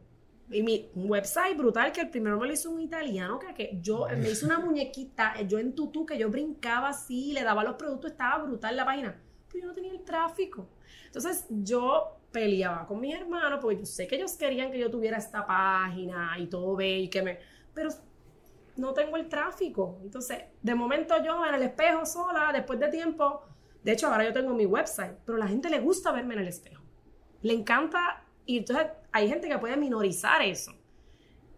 [0.49, 4.07] Y mi website brutal, que el primero me lo hizo un italiano, que, que yo
[4.17, 8.11] me hizo una muñequita, yo en tutú, que yo brincaba así, le daba los productos,
[8.11, 9.21] estaba brutal la página.
[9.47, 10.67] Pero yo no tenía el tráfico.
[11.05, 15.17] Entonces yo peleaba con mis hermanos, porque yo sé que ellos querían que yo tuviera
[15.17, 17.39] esta página y todo ve y que me...
[17.73, 17.89] Pero
[18.77, 19.99] no tengo el tráfico.
[20.03, 23.43] Entonces, de momento yo en el espejo sola, después de tiempo,
[23.83, 26.41] de hecho ahora yo tengo mi website, pero a la gente le gusta verme en
[26.41, 26.83] el espejo.
[27.41, 30.73] Le encanta y entonces hay gente que puede minorizar eso.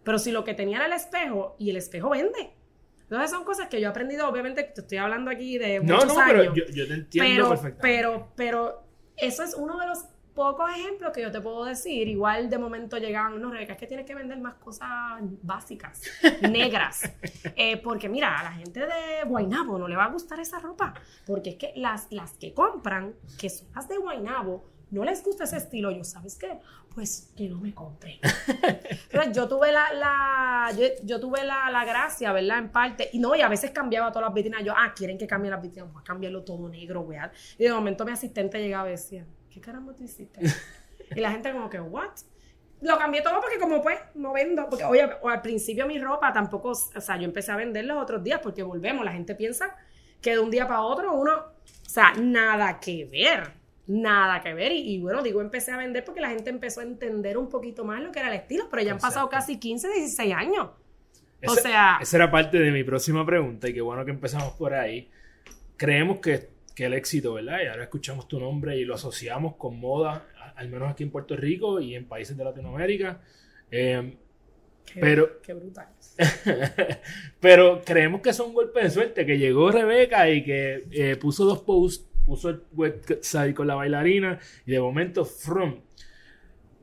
[0.03, 2.53] Pero si lo que tenía era el espejo y el espejo vende.
[3.01, 6.13] Entonces son cosas que yo he aprendido, obviamente te estoy hablando aquí de muchos no,
[6.13, 7.81] no, pero yo, te entiendo perfectamente.
[7.81, 8.83] Pero, pero
[9.17, 12.07] eso es uno de los pocos ejemplos que yo te puedo decir.
[12.07, 14.89] Igual de momento llegan, no, Rebeca, es que tienes que vender más cosas
[15.41, 16.01] básicas,
[16.41, 17.11] negras.
[17.55, 20.93] Eh, porque mira, a la gente de Guainabo no le va a gustar esa ropa.
[21.25, 25.43] Porque es que las, las que compran, que son las de Guainabo, no les gusta
[25.43, 25.91] ese estilo.
[25.91, 26.59] Yo, ¿sabes qué?
[26.93, 28.19] Pues que no me compre.
[29.11, 30.71] Entonces, yo tuve la, la
[31.03, 32.59] yo, tuve la, la, gracia, ¿verdad?
[32.59, 33.09] En parte.
[33.11, 34.63] Y no, y a veces cambiaba todas las vitrinas.
[34.63, 35.89] Yo, ah, quieren que cambie las vitrinas.
[35.89, 37.31] Vamos a cambiarlo todo negro, weá.
[37.57, 40.39] Y de momento mi asistente llegaba y decía, ¿qué caramba tú hiciste?
[41.15, 42.11] y la gente como que, ¿what?
[42.81, 46.33] Lo cambié todo porque como pues no vendo, porque oye, o al principio mi ropa
[46.33, 49.73] tampoco, o sea, yo empecé a vender los otros días porque volvemos, la gente piensa
[50.21, 54.71] que de un día para otro uno, o sea, nada que ver, nada que ver.
[54.71, 58.01] Y, bueno, digo, empecé a vender porque la gente empezó a entender un poquito más
[58.01, 60.69] lo que era el estilo, pero ya han pasado casi 15, 16 años.
[61.45, 61.99] o sea...
[62.01, 65.09] Esa era parte de mi próxima pregunta y qué bueno que empezamos por ahí.
[65.77, 67.59] Creemos que que el éxito, ¿verdad?
[67.63, 71.35] Y ahora escuchamos tu nombre y lo asociamos con moda, al menos aquí en Puerto
[71.35, 73.21] Rico y en países de Latinoamérica.
[73.69, 74.15] Eh,
[74.99, 75.87] pero, qué brutal.
[77.39, 81.45] pero creemos que es un golpe de suerte, que llegó Rebeca y que eh, puso
[81.45, 85.81] dos posts, puso el website con la bailarina y de momento, from.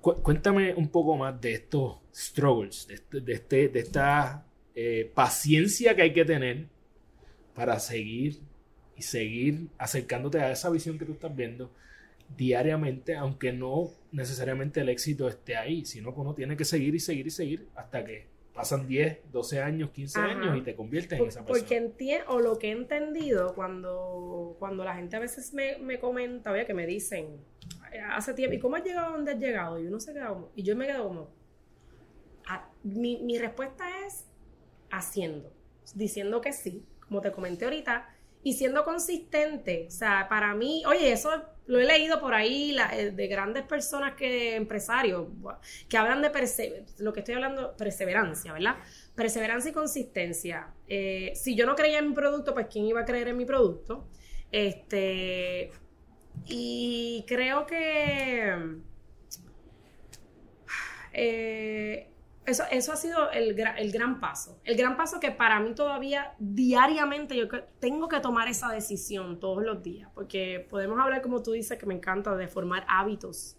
[0.00, 5.94] cuéntame un poco más de estos struggles, de, este, de, este, de esta eh, paciencia
[5.94, 6.66] que hay que tener
[7.55, 8.40] para seguir
[8.96, 11.72] y seguir acercándote a esa visión que tú estás viendo
[12.37, 17.00] diariamente, aunque no necesariamente el éxito esté ahí, sino que uno tiene que seguir y
[17.00, 18.30] seguir y seguir hasta que
[18.61, 21.59] pasan 10, 12 años, 15 años y te conviertes en esa persona.
[21.59, 25.99] Porque entiendo, o lo que he entendido cuando, cuando la gente a veces me, me
[25.99, 27.42] comenta, oye, que me dicen,
[28.11, 29.81] hace tiempo, ¿y cómo has llegado a donde has llegado?
[29.81, 31.31] Y uno se queda como, y yo me quedo como,
[32.83, 34.27] mi, mi respuesta es
[34.90, 35.51] haciendo,
[35.94, 39.87] diciendo que sí, como te comenté ahorita, y siendo consistente.
[39.88, 41.31] O sea, para mí, oye, eso
[41.70, 45.28] lo he leído por ahí eh, de grandes personas que empresarios
[45.88, 46.28] que hablan de
[46.98, 48.74] lo que estoy hablando, perseverancia, ¿verdad?
[49.14, 50.74] Perseverancia y consistencia.
[50.88, 53.44] Eh, si yo no creía en mi producto, pues ¿quién iba a creer en mi
[53.44, 54.09] producto?
[54.50, 55.70] Este,
[56.46, 58.52] y creo que
[61.12, 62.10] eh,
[62.50, 64.60] eso, eso ha sido el, el, gran paso.
[64.64, 69.62] El gran paso que para mí todavía diariamente yo tengo que tomar esa decisión todos
[69.64, 73.56] los días, porque podemos hablar, como tú dices, que me encanta, de formar hábitos.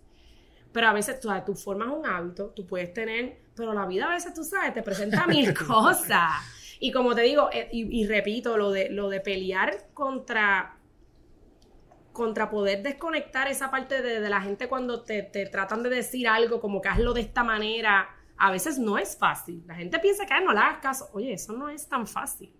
[0.71, 4.09] Pero a veces tú, tú formas un hábito, tú puedes tener, pero la vida a
[4.09, 6.31] veces, tú sabes, te presenta mil cosas.
[6.79, 10.77] Y como te digo, eh, y, repito, lo de, lo de pelear contra
[12.11, 16.27] contra poder desconectar esa parte de, de la gente cuando te, te, tratan de decir
[16.27, 18.09] algo como que hazlo de esta manera
[18.43, 19.63] a veces no es fácil.
[19.67, 21.09] La gente piensa que no le hagas caso.
[21.13, 22.51] Oye, eso no es tan fácil.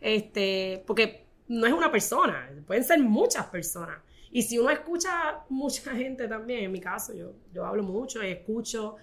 [0.00, 3.98] Este, porque no es una persona, pueden ser muchas personas.
[4.32, 8.96] Y si uno escucha mucha gente también, en mi caso, yo, yo hablo mucho, escucho,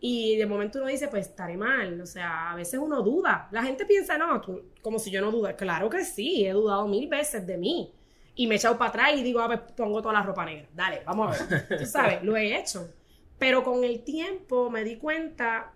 [0.00, 1.98] y de momento uno dice, pues estaré mal.
[1.98, 3.48] O sea, a veces uno duda.
[3.50, 4.42] La gente piensa, no,
[4.82, 5.56] como si yo no duda.
[5.56, 7.90] Claro que sí, he dudado mil veces de mí.
[8.34, 10.68] Y me he echado para atrás y digo, a ver, pongo toda la ropa negra.
[10.74, 11.68] Dale, vamos a ver.
[11.78, 12.86] Tú sabes, lo he hecho.
[13.38, 15.72] Pero con el tiempo me di cuenta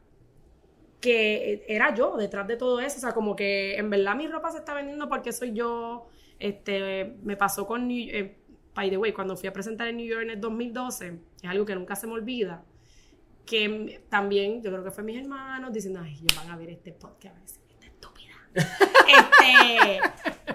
[1.01, 2.99] que era yo detrás de todo eso.
[2.99, 6.09] O sea, como que en verdad mi ropa se está vendiendo porque soy yo.
[6.39, 8.37] Este, me pasó con New, eh,
[8.75, 11.65] by the way, cuando fui a presentar en New York en el 2012, es algo
[11.65, 12.65] que nunca se me olvida.
[13.45, 16.93] Que también, yo creo que fue mis hermanos diciendo, ay, ellos van a ver este
[16.93, 17.59] podcast
[18.59, 20.01] este,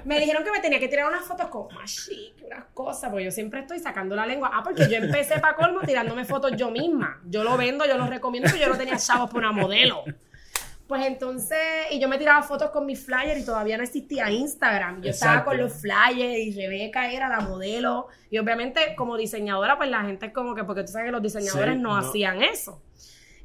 [0.03, 3.25] me dijeron que me tenía que tirar unas fotos con más chic, unas cosas, porque
[3.25, 4.51] yo siempre estoy sacando la lengua.
[4.53, 7.21] Ah, porque yo empecé para colmo tirándome fotos yo misma.
[7.25, 10.03] Yo lo vendo, yo lo recomiendo, pero yo no tenía chavos por una modelo.
[10.87, 11.57] Pues entonces,
[11.91, 15.01] y yo me tiraba fotos con mis flyers y todavía no existía Instagram.
[15.01, 18.07] Yo estaba con los flyers y Rebeca era la modelo.
[18.29, 21.21] Y obviamente, como diseñadora, pues la gente es como que, porque tú sabes que los
[21.21, 22.81] diseñadores no, hacían eso.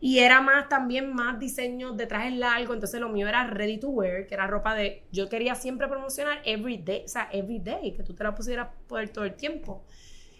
[0.01, 3.89] Y era más también más diseño de trajes largos, entonces lo mío era ready to
[3.89, 5.05] wear, que era ropa de...
[5.11, 8.69] Yo quería siempre promocionar every day, o sea, every day, que tú te la pusieras
[8.87, 9.85] poder todo el tiempo.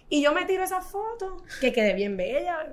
[0.09, 2.73] Y yo me tiro esa foto, que quedé bien bella,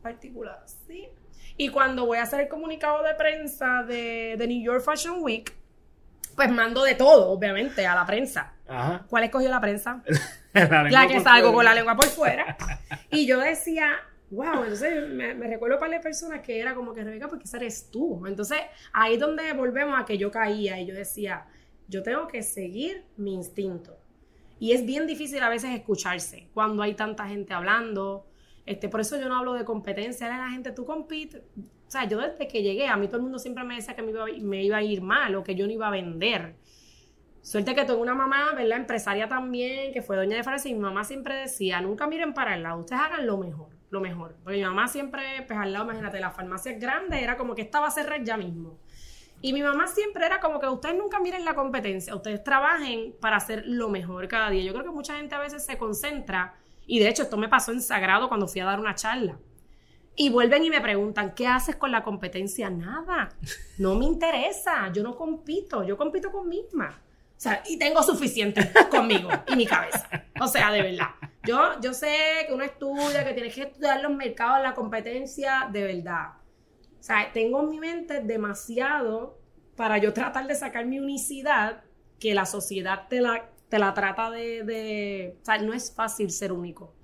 [0.00, 1.08] particular, ¿sí?
[1.56, 5.52] Y cuando voy a hacer el comunicado de prensa de, de New York Fashion Week,
[6.34, 8.54] pues mando de todo, obviamente, a la prensa.
[8.66, 9.04] Ajá.
[9.08, 10.02] ¿Cuál escogió la prensa?
[10.54, 12.56] la, que salgo con la lengua por fuera.
[13.10, 14.00] Y yo decía,
[14.32, 17.90] wow, entonces me, recuerdo para las personas que era como que Rebeca, porque esa eres
[17.90, 18.26] tú.
[18.26, 18.58] Entonces
[18.92, 21.46] ahí es donde volvemos a que yo caía y yo decía,
[21.86, 23.98] yo tengo que seguir mi instinto.
[24.58, 28.26] Y es bien difícil a veces escucharse cuando hay tanta gente hablando.
[28.64, 31.42] Este, por eso yo no hablo de competencia, la gente, tú compites.
[31.58, 34.02] O sea, yo desde que llegué, a mí todo el mundo siempre me decía que
[34.02, 36.54] me iba, a ir mal o que yo no iba a vender.
[37.42, 38.78] Suerte que tengo una mamá, ¿verdad?
[38.78, 42.54] Empresaria también, que fue doña de farmacia y mi mamá siempre decía, nunca miren para
[42.54, 44.34] el lado, ustedes hagan lo mejor, lo mejor.
[44.42, 47.86] Porque mi mamá siempre, pues al lado, imagínate, la farmacia grande, era como que estaba
[47.86, 48.78] a cerrar ya mismo.
[49.42, 53.36] Y mi mamá siempre era como que ustedes nunca miren la competencia, ustedes trabajen para
[53.36, 54.62] hacer lo mejor cada día.
[54.62, 56.54] Yo creo que mucha gente a veces se concentra,
[56.86, 59.38] y de hecho esto me pasó en Sagrado cuando fui a dar una charla.
[60.14, 62.70] Y vuelven y me preguntan, ¿qué haces con la competencia?
[62.70, 63.30] Nada,
[63.78, 66.98] no me interesa, yo no compito, yo compito con misma.
[67.36, 70.08] O sea, y tengo suficiente conmigo y mi cabeza.
[70.40, 71.08] O sea, de verdad.
[71.44, 72.14] Yo, yo sé
[72.46, 76.34] que uno estudia, que tienes que estudiar los mercados, la competencia, de verdad.
[77.00, 79.38] O sea, tengo en mi mente demasiado
[79.76, 81.82] para yo tratar de sacar mi unicidad
[82.20, 85.36] que la sociedad te la, te la trata de.
[85.42, 86.94] O sea, no es fácil ser único.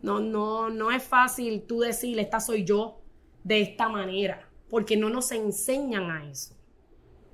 [0.00, 3.00] No, no, no es fácil tú decir, esta soy yo
[3.42, 6.54] de esta manera, porque no nos enseñan a eso.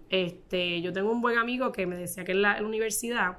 [0.09, 3.39] Este, yo tengo un buen amigo que me decía que en la, universidad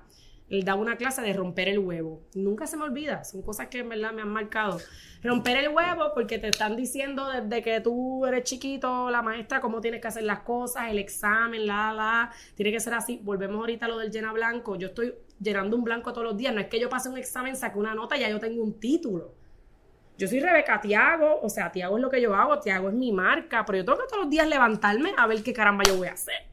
[0.59, 2.21] daba una clase de romper el huevo.
[2.35, 4.79] Nunca se me olvida, son cosas que en verdad me han marcado.
[5.23, 9.79] Romper el huevo porque te están diciendo desde que tú eres chiquito, la maestra, cómo
[9.79, 13.21] tienes que hacer las cosas, el examen, la, la, tiene que ser así.
[13.23, 14.75] Volvemos ahorita a lo del llena blanco.
[14.75, 16.53] Yo estoy llenando un blanco todos los días.
[16.53, 18.79] No es que yo pase un examen, saque una nota y ya yo tengo un
[18.79, 19.33] título.
[20.17, 23.11] Yo soy Rebeca Tiago, o sea, Tiago es lo que yo hago, Tiago es mi
[23.11, 26.09] marca, pero yo tengo que todos los días levantarme a ver qué caramba yo voy
[26.09, 26.50] a hacer.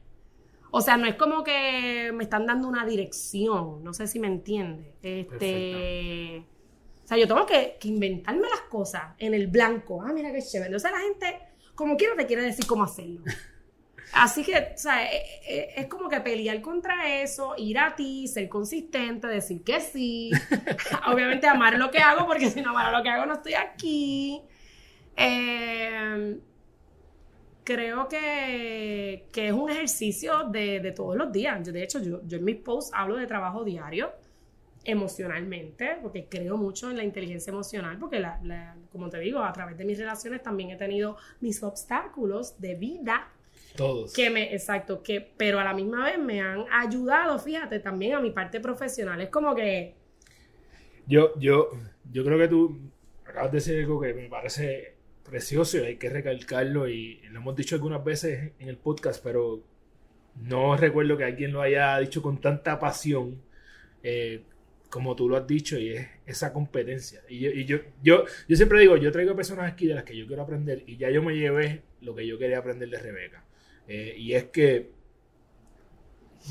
[0.71, 4.27] O sea, no es como que me están dando una dirección, no sé si me
[4.27, 4.95] entiende.
[5.03, 6.45] Este,
[7.05, 10.03] o sea, yo tengo que, inventarme las cosas en el blanco.
[10.03, 10.77] Ah, mira qué chévere.
[10.77, 11.39] O sea, la gente,
[11.75, 13.23] como quiero, te quiere decir cómo hacerlo.
[14.13, 18.27] Así que, o sea, e, e, es, como que pelear contra eso, ir a ti,
[18.27, 20.31] ser consistente, decir que sí.
[21.07, 24.43] Obviamente amar lo que hago, porque si no amara lo que hago no estoy aquí.
[25.17, 26.39] Eh,
[27.69, 31.67] creo que, es un ejercicio de, todos los días.
[31.67, 34.11] Yo, de hecho, yo, en mis posts hablo de trabajo diario
[34.85, 38.25] emocionalmente, porque creo mucho en la inteligencia emocional, porque,
[38.91, 43.29] como te digo, a través de mis relaciones también he tenido mis obstáculos de vida.
[43.77, 44.15] Todos.
[44.15, 48.21] Que me, exacto, que, pero a la misma vez me han ayudado, fíjate, también a
[48.21, 49.21] mi parte profesional.
[49.21, 49.95] Es como que...
[51.07, 51.69] Yo, yo,
[52.11, 52.79] yo creo que tú
[53.27, 54.98] acabas de decir algo que me parece
[55.29, 59.63] precioso y hay que recalcarlo y lo hemos dicho algunas veces en el podcast, pero
[60.37, 63.41] no recuerdo que alguien lo haya dicho con tanta pasión
[64.03, 64.43] eh,
[64.91, 67.21] como tú lo has dicho y es esa competencia.
[67.29, 70.43] Y, yo, yo, yo, siempre digo, yo traigo personas aquí de las que yo quiero
[70.43, 73.45] aprender y ya yo me llevé lo que yo quería aprender de Rebeca.
[73.87, 74.91] Eh, y es que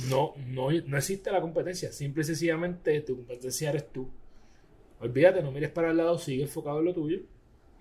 [0.10, 4.10] no, no, no existe la competencia, simple y sencillamente tu competencia eres tú.
[5.00, 7.20] Olvídate, no mires para el lado, sigue enfocado en lo tuyo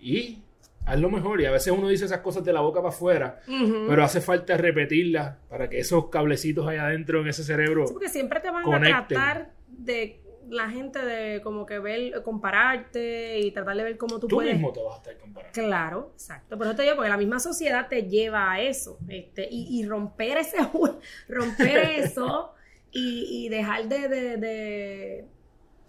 [0.01, 0.43] y
[0.87, 1.41] haz lo mejor.
[1.41, 3.41] Y a veces uno dice esas cosas de la boca para afuera,
[3.89, 7.87] pero hace falta repetirlas para que esos cablecitos allá adentro en ese cerebro.
[7.87, 13.41] Sí, porque siempre te van a tratar de la gente de como que ver, compararte
[13.41, 14.55] y tratar de ver cómo tú, tú puedes.
[14.55, 15.53] mismo te vas a estar comparando.
[15.53, 16.57] Claro, exacto.
[16.57, 18.99] Por eso te digo, porque la misma sociedad te lleva a eso.
[19.09, 20.59] Este, y, romper ese
[21.29, 22.53] romper eso
[22.91, 25.27] y, dejar de, de,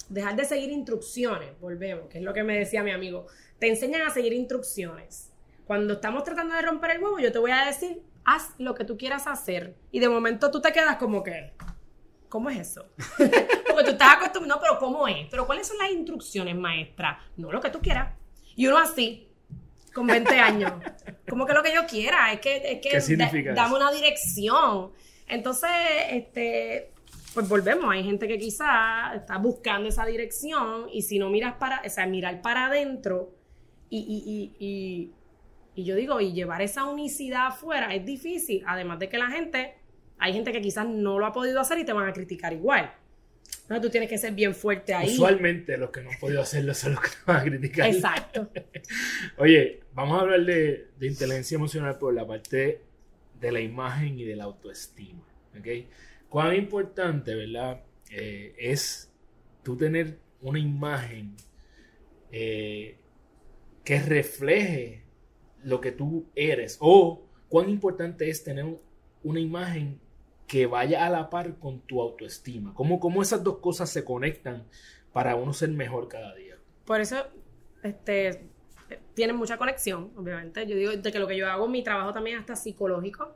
[0.09, 3.27] dejar de seguir instrucciones, volvemos, que es lo que me decía mi amigo
[3.59, 5.31] te enseñan a seguir instrucciones.
[5.65, 8.85] Cuando estamos tratando de romper el huevo, yo te voy a decir, haz lo que
[8.85, 9.75] tú quieras hacer.
[9.91, 11.53] Y de momento tú te quedas como que,
[12.29, 12.87] ¿cómo es eso?
[13.17, 15.27] Porque tú estás acostumbrado, no, pero ¿cómo es?
[15.29, 17.19] ¿Pero cuáles son las instrucciones, maestra?
[17.35, 18.13] No, lo que tú quieras.
[18.55, 19.27] Y uno así,
[19.93, 20.71] con 20 años.
[21.27, 24.91] Como que lo que yo quiera, es que, es que ¿Qué significa dame una dirección.
[25.27, 25.69] Entonces,
[26.11, 26.93] este,
[27.33, 31.81] pues volvemos, hay gente que quizá está buscando esa dirección y si no miras para,
[31.85, 33.35] o sea, mirar para adentro
[33.89, 35.11] y, y, y,
[35.75, 39.75] y, yo digo, y llevar esa unicidad afuera es difícil, además de que la gente,
[40.17, 42.93] hay gente que quizás no lo ha podido hacer y te van a criticar igual.
[43.69, 45.13] No, tú tienes que ser bien fuerte ahí.
[45.13, 47.87] Usualmente los que no han podido hacerlo son los que te van a criticar.
[47.87, 48.49] Exacto.
[49.37, 52.81] Oye, vamos a hablar de, de, inteligencia emocional por la parte
[53.39, 55.23] de la imagen y de la autoestima.
[55.57, 55.67] ¿ok?
[56.29, 57.83] Cuán importante, ¿verdad?
[58.11, 59.11] Eh, es
[59.63, 61.35] tú tener una imagen
[62.31, 62.97] eh,
[63.83, 65.03] que refleje
[65.63, 68.65] lo que tú eres o cuán importante es tener
[69.23, 69.99] una imagen
[70.47, 72.73] que vaya a la par con tu autoestima.
[72.73, 74.65] ¿Cómo, cómo esas dos cosas se conectan
[75.11, 76.55] para uno ser mejor cada día?
[76.85, 77.27] Por eso,
[77.83, 78.47] este,
[79.13, 80.65] tiene mucha conexión, obviamente.
[80.65, 83.35] Yo digo de que lo que yo hago, mi trabajo también hasta psicológico,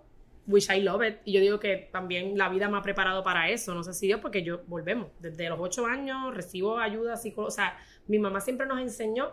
[0.51, 1.19] which I love it.
[1.25, 3.73] Y yo digo que también la vida me ha preparado para eso.
[3.73, 7.47] No sé si Dios, porque yo, volvemos, desde los ocho años recibo ayuda psicológica.
[7.47, 9.31] O sea, mi mamá siempre nos enseñó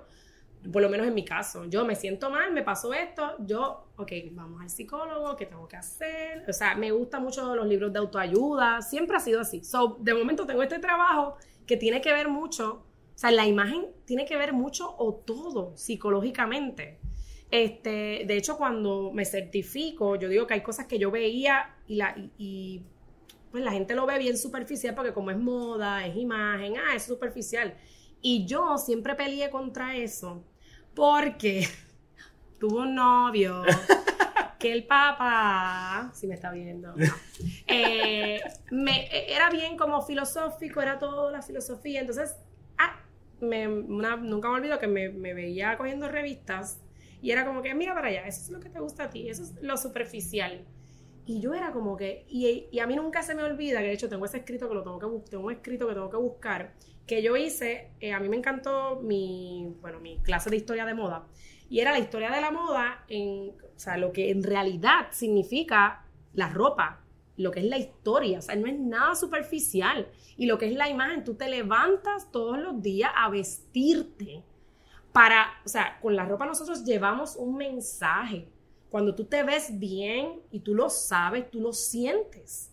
[0.72, 4.12] por lo menos en mi caso, yo me siento mal, me pasó esto, yo, ok,
[4.32, 6.44] vamos al psicólogo, ¿qué tengo que hacer?
[6.48, 9.62] O sea, me gustan mucho los libros de autoayuda, siempre ha sido así.
[9.64, 12.82] So, de momento tengo este trabajo que tiene que ver mucho,
[13.14, 16.97] o sea, la imagen tiene que ver mucho o todo psicológicamente.
[17.50, 21.96] Este, de hecho, cuando me certifico, yo digo que hay cosas que yo veía y
[21.96, 22.82] la, y,
[23.50, 27.04] pues la gente lo ve bien superficial porque como es moda, es imagen, ah, es
[27.04, 27.74] superficial.
[28.20, 30.44] Y yo siempre peleé contra eso
[30.94, 31.66] porque
[32.60, 33.62] tuvo un novio
[34.58, 36.94] que el papá, si me está viendo,
[37.66, 42.00] eh, me, era bien como filosófico, era toda la filosofía.
[42.00, 42.36] Entonces,
[42.76, 43.00] ah,
[43.40, 46.82] me, nunca me olvido que me, me, veía cogiendo revistas
[47.20, 49.28] y era como que, mira para allá, eso es lo que te gusta a ti,
[49.28, 50.64] eso es lo superficial.
[51.26, 53.92] Y yo era como que, y, y a mí nunca se me olvida, que de
[53.92, 56.72] hecho tengo ese escrito que lo tengo que tengo un escrito que tengo que buscar,
[57.06, 60.94] que yo hice, eh, a mí me encantó mi, bueno, mi clase de historia de
[60.94, 61.26] moda.
[61.68, 66.04] Y era la historia de la moda en, o sea, lo que en realidad significa
[66.34, 67.04] la ropa,
[67.36, 70.08] lo que es la historia, o sea, no es nada superficial.
[70.36, 74.44] Y lo que es la imagen, tú te levantas todos los días a vestirte
[75.18, 78.46] para, o sea, con la ropa nosotros llevamos un mensaje.
[78.88, 82.70] Cuando tú te ves bien y tú lo sabes, tú lo sientes.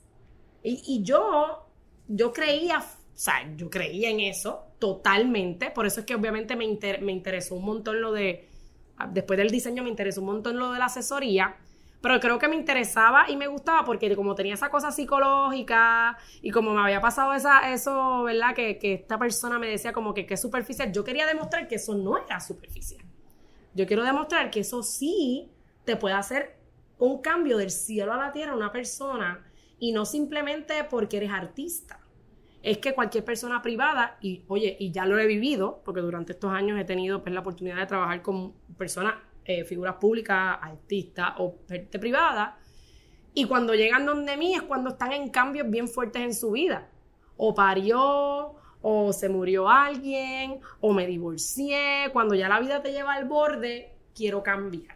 [0.61, 1.65] Y, y yo,
[2.07, 5.71] yo creía o sea, yo creía en eso totalmente.
[5.71, 6.67] Por eso es que obviamente me,
[7.01, 8.47] me interesó un montón lo de.
[9.09, 11.57] Después del diseño me interesó un montón lo de la asesoría.
[12.05, 16.51] Pero creo que me interesaba y me gustaba porque como tenía esa cosa psicológica y
[16.51, 18.53] como me había pasado esa, eso, ¿verdad?
[18.53, 20.91] Que, que esta persona me decía como que, es superficial.
[20.93, 23.03] Yo quería demostrar que eso no era superficial.
[23.73, 25.49] Yo quiero demostrar que eso sí
[25.83, 26.59] te puede hacer
[26.99, 29.43] un cambio del cielo a la tierra a una persona
[29.79, 32.05] y no simplemente porque eres artista
[32.61, 36.51] es que cualquier persona privada, y oye, y ya lo he vivido, porque durante estos
[36.51, 41.59] años he tenido pues, la oportunidad de trabajar con personas, eh, figuras públicas, artistas o
[41.67, 42.57] gente privada,
[43.33, 46.89] y cuando llegan donde mí es cuando están en cambios bien fuertes en su vida.
[47.37, 53.13] O parió, o se murió alguien, o me divorcié, cuando ya la vida te lleva
[53.13, 54.95] al borde, quiero cambiar.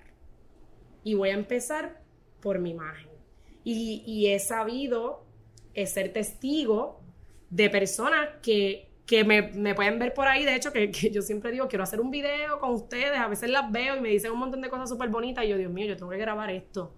[1.03, 2.01] Y voy a empezar
[2.39, 3.09] por mi imagen.
[3.65, 5.25] Y, y he sabido
[5.85, 7.01] ser testigo
[7.49, 8.88] de personas que,
[9.23, 10.45] me, pueden ver por ahí.
[10.45, 13.17] De hecho, que, yo siempre digo, quiero hacer un video con ustedes.
[13.17, 15.45] A veces las veo y me dicen un montón de cosas súper bonitas.
[15.45, 16.93] Y yo, Dios mío, yo tengo que grabar esto.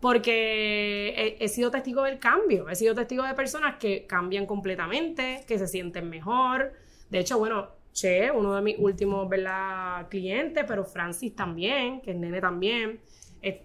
[0.00, 2.68] Porque he, sido testigo del cambio.
[2.68, 6.72] He sido testigo de personas que cambian completamente, que se sienten mejor.
[7.08, 10.08] De hecho, bueno, Che, uno de mis últimos ¿verdad?
[10.08, 13.00] clientes, pero Francis también, que es nene también.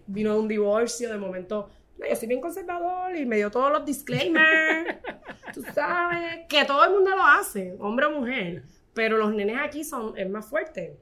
[0.05, 1.69] vino de un divorcio, de momento
[2.07, 4.97] yo soy bien conservador y me dio todos los disclaimers.
[5.53, 9.83] Tú sabes que todo el mundo lo hace, hombre o mujer, pero los nenes aquí
[9.83, 10.97] son es más fuerte.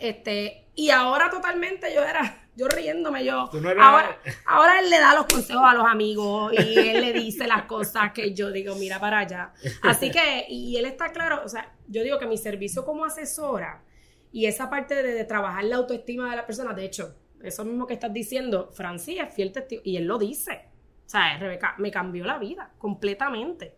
[0.00, 3.50] Este, y ahora totalmente yo era, yo riéndome, yo.
[3.80, 7.64] ahora, ahora él le da los consejos a los amigos y él le dice las
[7.64, 9.52] cosas que yo digo, mira para allá.
[9.82, 13.82] Así que, y él está claro, o sea, yo digo que mi servicio como asesora
[14.30, 17.94] y esa parte de trabajar la autoestima de la persona, de hecho, eso mismo que
[17.94, 20.66] estás diciendo, Francis es fiel testigo, y él lo dice.
[21.06, 23.74] O sea, Rebeca, me cambió la vida completamente.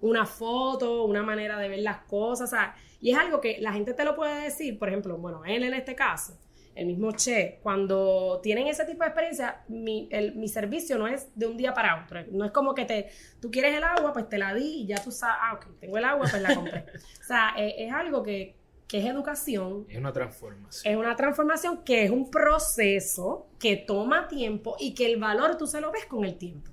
[0.00, 3.72] Una foto, una manera de ver las cosas, o sea, y es algo que la
[3.72, 6.38] gente te lo puede decir, por ejemplo, bueno, él en este caso,
[6.74, 11.46] el mismo Che, cuando tienen ese tipo de experiencia, mi, mi servicio no es de
[11.46, 12.20] un día para otro.
[12.32, 15.02] No es como que te, tú quieres el agua, pues te la di y ya
[15.02, 16.86] tú sabes, ah, ok, tengo el agua, pues la compré.
[17.20, 18.56] o sea, es algo que,
[18.92, 19.86] que es educación.
[19.88, 20.92] Es una transformación.
[20.92, 25.66] Es una transformación que es un proceso que toma tiempo y que el valor tú
[25.66, 26.70] se lo ves con el tiempo.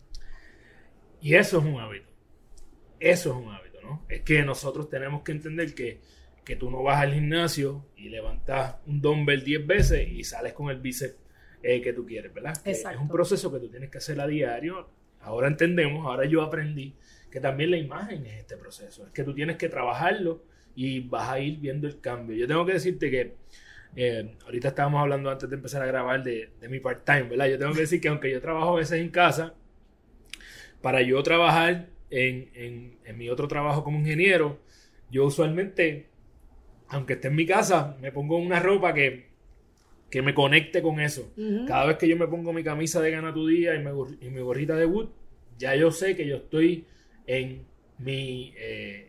[1.21, 2.09] Y eso es un hábito.
[2.99, 4.03] Eso es un hábito, ¿no?
[4.09, 6.01] Es que nosotros tenemos que entender que,
[6.43, 10.69] que tú no vas al gimnasio y levantas un dumbbell 10 veces y sales con
[10.69, 11.15] el bíceps
[11.63, 12.51] eh, que tú quieres, ¿verdad?
[12.65, 14.89] Es un proceso que tú tienes que hacer a diario.
[15.21, 16.97] Ahora entendemos, ahora yo aprendí
[17.31, 19.07] que también la imagen es este proceso.
[19.07, 22.35] Es que tú tienes que trabajarlo y vas a ir viendo el cambio.
[22.35, 23.35] Yo tengo que decirte que
[23.95, 27.47] eh, ahorita estábamos hablando antes de empezar a grabar de, de mi part-time, ¿verdad?
[27.47, 29.53] Yo tengo que decir que aunque yo trabajo a veces en casa,
[30.81, 34.59] para yo trabajar en, en, en mi otro trabajo como ingeniero,
[35.11, 36.07] yo usualmente,
[36.87, 39.29] aunque esté en mi casa, me pongo una ropa que
[40.09, 41.31] que me conecte con eso.
[41.67, 44.75] Cada vez que yo me pongo mi camisa de gana tu día y, mi gorrita
[44.75, 45.09] de wood,
[45.57, 46.85] ya yo sé que yo estoy
[47.27, 47.65] en
[47.99, 49.08] mi, eh,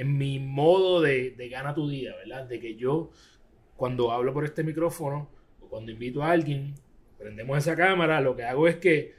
[0.00, 2.46] en mi modo de, de, gana tu día, ¿verdad?
[2.46, 3.10] De que yo,
[3.76, 5.28] cuando hablo por este micrófono,
[5.60, 6.74] o cuando invito a alguien,
[7.18, 9.14] prendemos esa cámara, lo que hago es que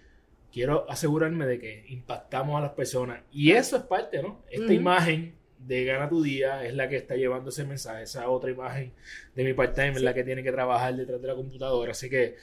[0.52, 3.22] quiero asegurarme de que impactamos a las personas.
[3.32, 4.44] Y eso es parte, ¿no?
[4.50, 8.02] Esta imagen de Gana tu Día es la que está llevando ese mensaje.
[8.02, 8.92] Esa otra imagen
[9.36, 11.92] de mi part-time es la que tiene que trabajar detrás de la computadora.
[11.92, 12.38] Así que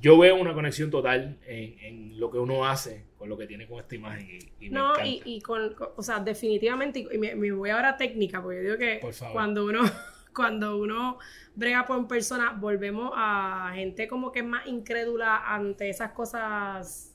[0.00, 3.78] yo veo una conexión total en, lo que uno hace con lo que tiene con
[3.78, 4.38] esta imagen.
[4.58, 8.62] Y, no, y, con, o sea, definitivamente, y me, voy ahora a técnica, porque yo
[8.62, 9.00] digo que
[9.32, 9.82] cuando uno
[10.34, 11.18] cuando uno
[11.54, 17.14] brega por persona, volvemos a gente como que es más incrédula ante esas cosas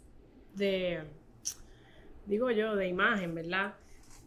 [0.54, 1.04] de,
[2.26, 3.76] digo yo, de imagen, ¿verdad?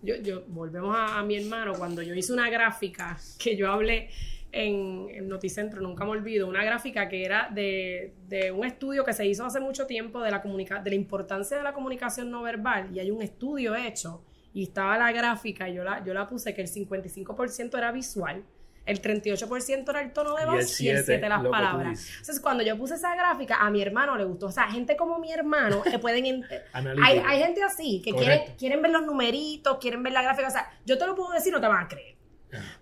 [0.03, 4.11] yo, yo volvemos a, mi hermano, cuando yo hice una gráfica que yo hablé
[4.53, 9.27] en, Noticentro, nunca me olvido, una gráfica que era de, de un estudio que se
[9.27, 13.01] hizo hace mucho tiempo de la, de la importancia de la comunicación no verbal, y
[13.01, 14.23] hay un estudio hecho,
[14.55, 18.43] y estaba la gráfica, y yo la, yo la puse que el 55% era visual,
[18.89, 22.09] el 38% era el tono de voz y el 7% las palabras.
[22.09, 24.47] Entonces, cuando yo puse esa gráfica, a mi hermano le gustó.
[24.47, 26.43] O sea, gente como mi hermano que pueden...
[26.73, 30.49] hay, hay, gente así, que quieren, quieren ver los numeritos, quieren ver la gráfica.
[30.49, 32.18] O sea, yo te lo puedo decir, no te van a creer.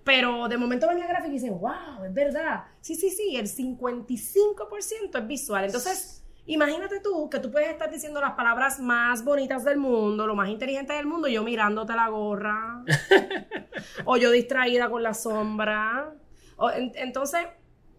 [0.04, 2.64] Pero de momento ven la gráfica y dicen, wow, es verdad.
[2.80, 5.64] Sí, sí, sí, el 55% es visual.
[5.64, 10.36] Entonces Imagínate tú que tú puedes estar diciendo las palabras más bonitas del mundo, lo
[10.36, 12.84] más inteligente del mundo, yo mirándote la gorra,
[14.04, 16.14] o yo distraída con la sombra.
[16.94, 17.40] entonces,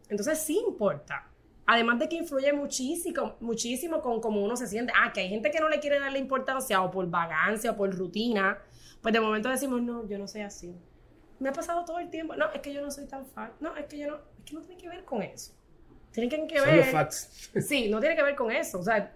[0.08, 1.30] entonces sí importa.
[1.66, 4.94] Además de que influye muchísimo, muchísimo con cómo uno se siente.
[4.96, 7.94] Ah, que hay gente que no le quiere darle importancia o por vagancia o por
[7.94, 8.58] rutina.
[9.02, 10.74] Pues de momento decimos, no, yo no soy así.
[11.40, 12.36] Me ha pasado todo el tiempo.
[12.36, 13.52] No, es que yo no soy tan fan.
[13.60, 15.54] No, es que yo no, es que no tiene que ver con eso.
[16.12, 16.84] Tienen que ver.
[16.86, 17.52] facts.
[17.62, 18.80] Sí, no tiene que ver con eso.
[18.80, 19.14] O sea,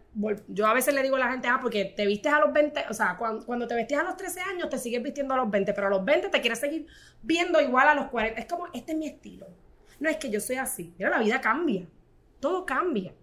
[0.48, 2.86] yo a veces le digo a la gente, ah, porque te vistes a los 20,
[2.90, 5.74] o sea, cuando, te vestías a los 13 años, te sigues vistiendo a los 20,
[5.74, 6.86] pero a los 20 te quieres seguir
[7.24, 8.40] viendo igual a los 40.
[8.40, 9.48] Es como, este es mi estilo.
[10.00, 10.94] No es que yo soy así.
[10.98, 11.88] Mira, la vida cambia.
[12.40, 13.14] Todo cambia.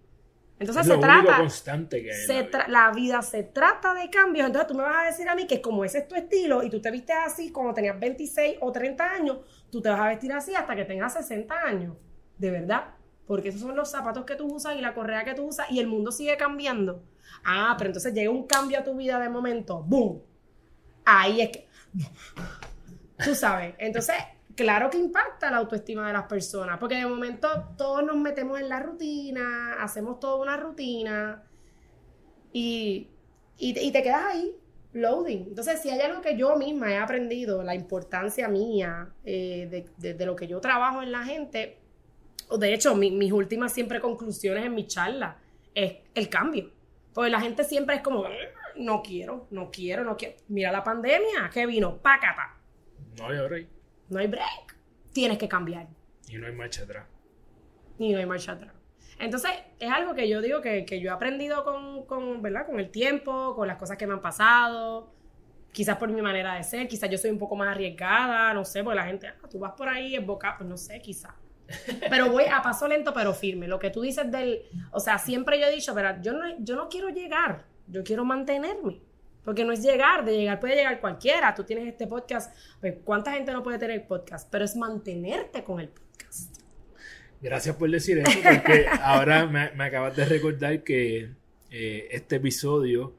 [0.59, 1.39] Entonces se trata.
[1.39, 2.65] constante que la, vida.
[2.69, 4.47] la vida se trata de cambios.
[4.47, 6.71] Entonces tú me vas a decir a mí que como ese es tu estilo y
[6.71, 9.39] tú te vistes así cuando tenías 26 o 30 años,
[9.71, 11.97] tú te vas a vestir así hasta que tengas 60 años.
[12.37, 12.99] De verdad
[13.29, 15.79] porque esos son los zapatos que tú usas y la correa que tú usas y
[15.79, 17.05] el mundo sigue cambiando.
[17.45, 20.23] Ah, pero entonces llega un cambio a tu vida de momento, ¡boom!
[21.05, 21.69] Ahí es que...
[23.25, 24.15] Tú sabes, entonces,
[24.59, 28.69] claro que impacta la autoestima de las personas, porque de momento todos nos metemos en
[28.69, 31.45] la rutina, hacemos toda una rutina
[32.53, 33.09] y,
[33.57, 34.57] y, te quedas ahí,
[34.95, 35.47] loading.
[35.51, 40.27] Entonces, si hay algo que yo misma he aprendido, la importancia mía eh, de, de,
[40.27, 41.79] lo que yo trabajo en la gente,
[42.49, 45.39] o de hecho, mis últimas siempre conclusiones en mi charla
[45.73, 46.73] es el cambio.
[47.15, 48.25] Porque la gente siempre es como,
[48.77, 50.35] no quiero, no quiero, no quiero.
[50.49, 52.57] Mira la pandemia, que vino, pácata.
[53.19, 53.78] No hay break.
[54.09, 54.77] No hay break.
[55.13, 55.89] Tienes que cambiar.
[56.29, 57.07] Y no hay marcha atrás.
[57.99, 58.73] Y no hay marcha atrás.
[59.19, 59.51] Entonces,
[59.81, 62.67] es algo que yo digo que, yo he aprendido con, con, ¿verdad?
[62.67, 65.13] con el tiempo, con las cosas que me han pasado,
[65.73, 68.83] quizás por mi manera de ser, quizás yo soy un poco más arriesgada, no sé,
[68.83, 71.33] porque la gente, ah, tú vas por ahí es boca, pues no sé, quizás.
[72.11, 73.69] Pero voy a paso lento pero firme.
[73.69, 76.77] Lo que tú dices del, o sea, siempre yo he dicho, pero yo no, yo
[76.77, 79.03] no quiero llegar, yo quiero mantenerme.
[79.49, 81.55] Porque no es llegar, de llegar puede llegar cualquiera.
[81.55, 84.47] Tú tienes este podcast, pues, ¿cuánta gente no puede tener podcast?
[84.53, 86.55] Pero es mantenerte con el podcast.
[87.41, 91.31] Gracias por decir eso, porque ahora me, acabas de recordar que
[91.71, 93.17] eh, este episodio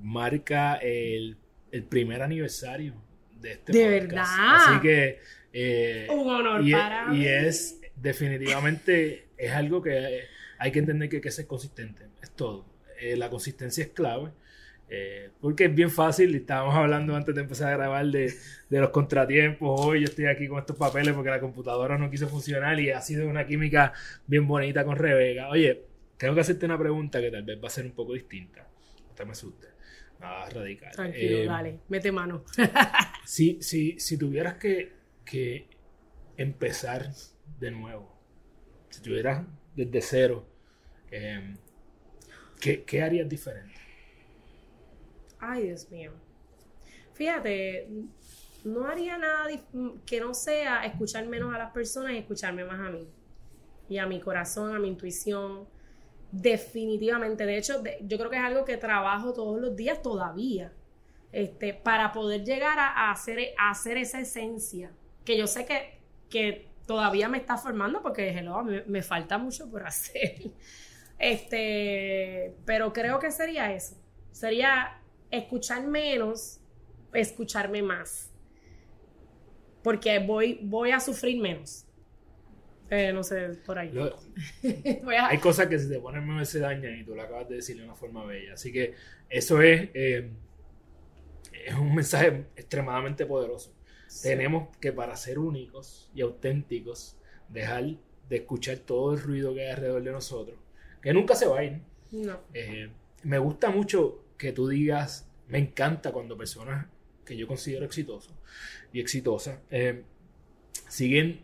[0.00, 1.36] marca el,
[1.90, 2.94] primer aniversario
[3.38, 3.90] de este podcast.
[3.90, 4.24] De verdad.
[4.26, 5.20] Así que.
[5.52, 7.18] Eh, Un honor para mí.
[7.18, 10.22] Y es definitivamente es algo que
[10.56, 12.06] hay que entender que hay que ser consistente.
[12.22, 12.64] Es todo.
[12.98, 14.30] Eh, la consistencia es clave.
[14.88, 18.32] Eh, porque es bien fácil, estábamos hablando antes de empezar a grabar de,
[18.70, 19.80] los contratiempos.
[19.80, 23.00] Hoy yo estoy aquí con estos papeles porque la computadora no quiso funcionar y ha
[23.00, 23.92] sido una química
[24.26, 25.48] bien bonita con Rebeca.
[25.48, 25.84] Oye,
[26.16, 28.68] tengo que hacerte una pregunta que tal vez va a ser un poco distinta.
[29.08, 29.70] No te me asustes.
[30.20, 30.92] Nada radical.
[30.92, 32.44] Tranquilo, eh, dale, mete mano.
[33.24, 34.92] si, si, si tuvieras que,
[35.24, 35.66] que
[36.36, 37.10] empezar
[37.58, 38.16] de nuevo,
[38.88, 40.48] si tuvieras desde cero,
[41.10, 41.56] em,
[42.60, 43.74] ¿qué, ¿qué, harías diferente?
[45.38, 46.12] Ay, Dios mío.
[47.12, 47.88] Fíjate,
[48.64, 49.48] no haría nada
[50.04, 53.08] que no sea escuchar menos a las personas y escucharme más a mí.
[53.88, 55.68] Y a mi corazón, a mi intuición.
[56.32, 57.46] Definitivamente.
[57.46, 60.72] De hecho, yo creo que es algo que trabajo todos los días todavía.
[61.32, 64.90] Este, para poder llegar a, hacer, hacer esa esencia.
[65.24, 69.70] Que yo sé que, que todavía me está formando porque hello, me, me falta mucho
[69.70, 70.50] por hacer.
[71.18, 73.96] Este, pero creo que sería eso.
[74.32, 75.00] Sería
[75.30, 76.60] escuchar menos,
[77.12, 78.30] escucharme más.
[79.82, 81.86] Porque voy, voy a sufrir menos.
[82.88, 83.92] Eh, no sé, por ahí.
[85.20, 87.76] Hay cosas que se te ponen menos se dañan y tú lo acabas de decir
[87.76, 88.54] de una forma bella.
[88.54, 88.94] Así que
[89.28, 90.30] eso es, eh,
[91.66, 93.72] es un mensaje extremadamente poderoso.
[94.22, 97.16] Tenemos que para ser únicos y auténticos
[97.48, 97.84] dejar
[98.28, 100.56] de escuchar todo el ruido que hay alrededor de nosotros,
[101.02, 101.80] que nunca se va a ir.
[102.12, 102.38] No.
[102.54, 102.88] Eh,
[103.24, 106.86] me gusta mucho que tú digas, me encanta cuando personas
[107.24, 108.32] que yo considero exitosos
[108.92, 110.04] y exitosas eh,
[110.88, 111.40] siguen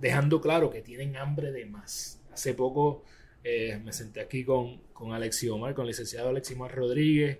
[0.00, 2.20] dejando claro que tienen hambre de más.
[2.32, 3.04] Hace poco
[3.42, 7.38] eh, me senté aquí con, con Omar, con el licenciado Omar Rodríguez,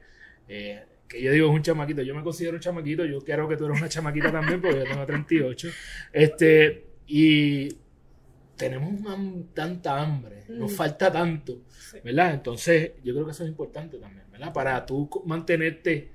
[0.48, 3.56] eh, que yo digo es un chamaquito, yo me considero un chamaquito, yo quiero que
[3.56, 5.68] tú eres una chamaquita también, porque yo tengo 38.
[6.12, 7.68] Este, y
[8.56, 9.00] tenemos
[9.54, 10.74] tanta hambre, nos mm.
[10.74, 11.62] falta tanto,
[12.04, 12.34] ¿verdad?
[12.34, 14.52] Entonces, yo creo que eso es importante también, ¿verdad?
[14.52, 16.10] Para tú mantenerte,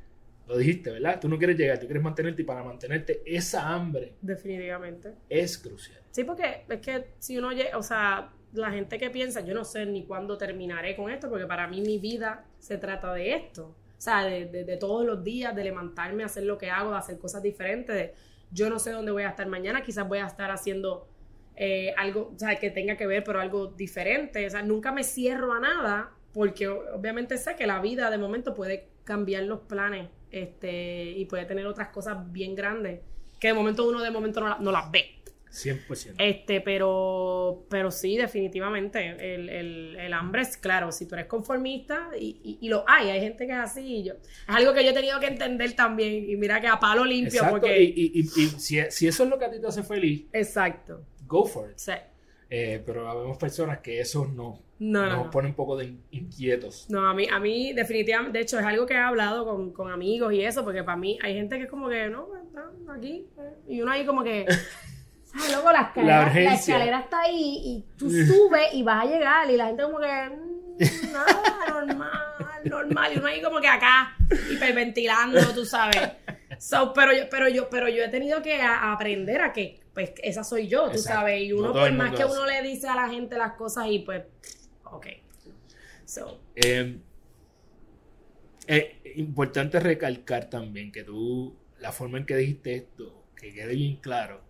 [0.48, 1.20] lo dijiste, ¿verdad?
[1.20, 4.14] Tú no quieres llegar, tú quieres mantenerte y para mantenerte esa hambre.
[4.22, 5.14] Definitivamente.
[5.30, 6.00] Es crucial.
[6.12, 9.66] Sí, porque es que si uno llega, o sea, la gente que piensa, yo no
[9.66, 13.76] sé ni cuándo terminaré con esto, porque para mí mi vida se trata de esto.
[13.98, 17.18] O sea, de, de, todos los días, de levantarme, hacer lo que hago, de hacer
[17.18, 17.96] cosas diferentes.
[17.96, 18.14] De,
[18.52, 21.08] yo no sé dónde voy a estar mañana, quizás voy a estar haciendo
[21.56, 24.46] eh, algo, o sea, que tenga que ver, pero algo diferente.
[24.46, 28.54] O sea, nunca me cierro a nada, porque obviamente sé que la vida de momento
[28.54, 33.02] puede cambiar los planes este, y puede tener otras cosas bien grandes
[33.40, 35.20] que de momento uno de momento no, no las ve.
[35.52, 36.16] 100%.
[36.18, 39.36] Este, pero, pero sí, definitivamente.
[39.36, 43.60] El, hambre es claro, si tú eres conformista, y, lo hay, hay gente que es
[43.60, 43.98] así.
[43.98, 46.30] Y yo, es algo que yo he tenido que entender también.
[46.30, 47.44] Y mira que a palo limpio.
[47.50, 47.82] porque...
[47.84, 48.48] Y, si,
[48.90, 51.06] si, eso es lo que a ti te hace feliz, exacto.
[51.28, 51.78] Go for it.
[51.78, 51.94] Sí.
[52.56, 56.86] Eh, pero habemos personas que eso no, no, nos pone un poco de inquietos.
[56.88, 59.92] No, a mí, a mí definitivamente, de hecho es algo que he hablado con, con
[59.92, 63.26] amigos y eso, porque para mí hay gente que es como que, no, está aquí,
[63.40, 64.46] eh", y uno ahí como que...
[65.36, 69.50] Ah, luego la escalera, la, escalera está ahí y tú subes y vas a llegar
[69.50, 72.12] y la gente como que mm, nada, normal,
[72.66, 74.16] normal y uno ahí como que acá
[74.52, 75.98] hiperventilando, tú sabes.
[76.94, 80.68] pero yo, pero yo, pero yo he tenido que aprender a que pues esa soy
[80.68, 83.54] yo, tú sabes, y uno por más que uno le dice a la gente las
[83.54, 84.24] cosas y pues
[84.86, 85.08] ok.
[86.06, 86.40] So.
[86.56, 86.96] Es
[89.16, 94.42] importante recalcar también que tú, la forma en que dijiste esto, que quede bien claro,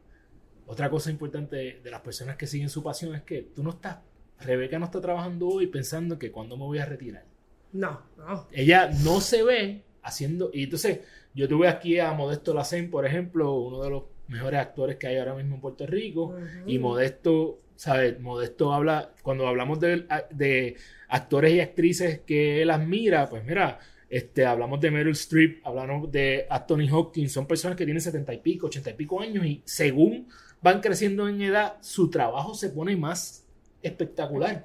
[0.65, 3.97] otra cosa importante de, las personas que siguen su pasión es que tú no estás,
[4.39, 7.25] Rebeca no está trabajando hoy pensando que cuando me voy a retirar.
[7.71, 8.47] No, no.
[8.51, 10.99] Ella no se ve haciendo, y entonces
[11.33, 14.03] yo tuve aquí a Modesto Lacen, por ejemplo, uno de los
[14.33, 18.19] mejores actores que hay ahora mismo en Puerto Rico, y Modesto, ¿sabes?
[18.19, 20.75] Modesto habla, cuando hablamos de, de
[21.07, 23.79] actores y actrices que él admira, pues mira,
[24.09, 28.39] este, hablamos de Meryl Streep, hablamos de Anthony Hopkins, son personas que tienen setenta y
[28.39, 30.27] pico, ochenta y pico años y según
[30.61, 33.45] van creciendo en edad, su trabajo se pone más
[33.81, 34.63] espectacular.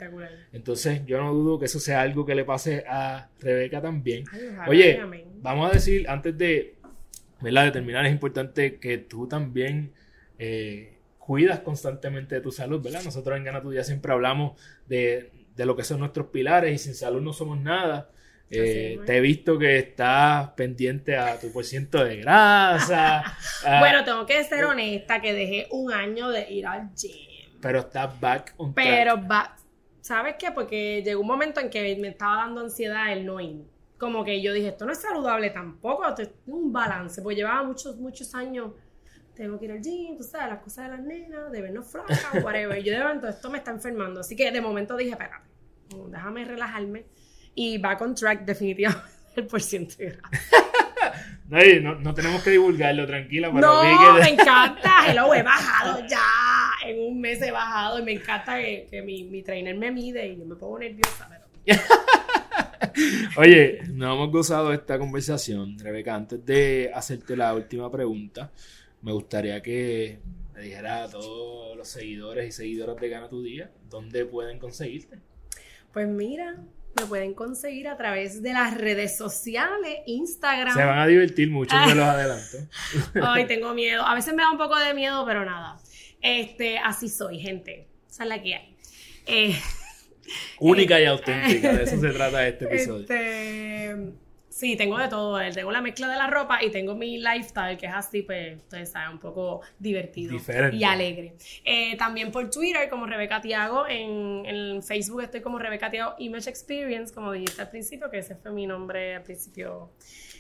[0.53, 4.25] Entonces, yo no dudo que eso sea algo que le pase a Rebeca también.
[4.69, 5.01] Oye,
[5.43, 6.77] vamos a decir, antes de,
[7.41, 7.65] ¿verdad?
[7.65, 9.93] de terminar, es importante que tú también
[10.39, 13.03] eh, cuidas constantemente de tu salud, ¿verdad?
[13.05, 16.79] Nosotros en Gana Tu Día siempre hablamos de, de lo que son nuestros pilares y
[16.79, 18.11] sin salud no somos nada.
[18.51, 23.37] Eh, te he visto que estás pendiente a tu porciento de grasa.
[23.81, 27.51] bueno, tengo que ser honesta que dejé un año de ir al gym.
[27.61, 29.21] Pero estás back on Pero
[30.01, 30.51] ¿sabes qué?
[30.53, 33.65] Porque llegó un momento en que me estaba dando ansiedad el no ir.
[33.99, 37.21] Como que yo dije, esto no es saludable tampoco, esto es un balance.
[37.21, 38.73] Pues llevaba muchos, muchos años
[39.35, 42.19] tengo que ir al gym, tú sabes, las cosas de las nenas, de vernos flacas,
[42.45, 42.83] whatever.
[42.83, 44.21] yo de momento esto me está enfermando.
[44.21, 45.49] Así que de momento dije, espérate,
[46.11, 47.07] déjame relajarme
[47.55, 50.19] y back on track definitivamente el porcentaje
[51.83, 53.49] no, no, tenemos que divulgarlo, tranquila.
[53.49, 53.83] no,
[54.15, 55.07] me encanta.
[55.09, 56.21] Hello, he bajado ya.
[56.85, 60.39] En un mes he bajado y me encanta que, mi, mi, trainer me mide y
[60.39, 61.29] yo me pongo nerviosa.
[61.29, 61.81] Pero...
[63.37, 65.79] Oye, nos hemos gozado de esta conversación.
[65.79, 68.51] Rebeca, antes de hacerte la última pregunta,
[69.03, 70.21] me gustaría que
[70.55, 75.19] me dijera a todos los seguidores y seguidoras de Gana Tu Día dónde pueden conseguirte.
[75.93, 76.57] Pues mira,
[76.99, 80.75] me pueden conseguir a través de las redes sociales, Instagram.
[80.75, 82.59] Se van a divertir mucho, me los adelanto.
[83.23, 84.05] Ay, tengo miedo.
[84.05, 85.79] A veces me da un poco de miedo, pero nada.
[86.21, 87.89] Este, así soy, gente.
[88.09, 88.77] Esa es la que hay.
[89.27, 89.57] Eh,
[90.61, 93.01] Única y auténtica, de eso se trata este episodio.
[93.03, 94.19] Este,
[94.59, 95.39] Sí, tengo de todo.
[95.53, 98.91] Tengo la mezcla de la ropa y tengo mi lifestyle, que es así, pues, ustedes
[98.91, 100.37] saben, un poco divertido
[100.73, 101.35] y alegre.
[101.65, 103.87] Eh, también por Twitter, como Rebeca Tiago.
[103.89, 108.51] En, Facebook estoy como Rebeca Tiago Image Experience, como dijiste al principio, que ese fue
[108.51, 109.93] mi nombre al principio,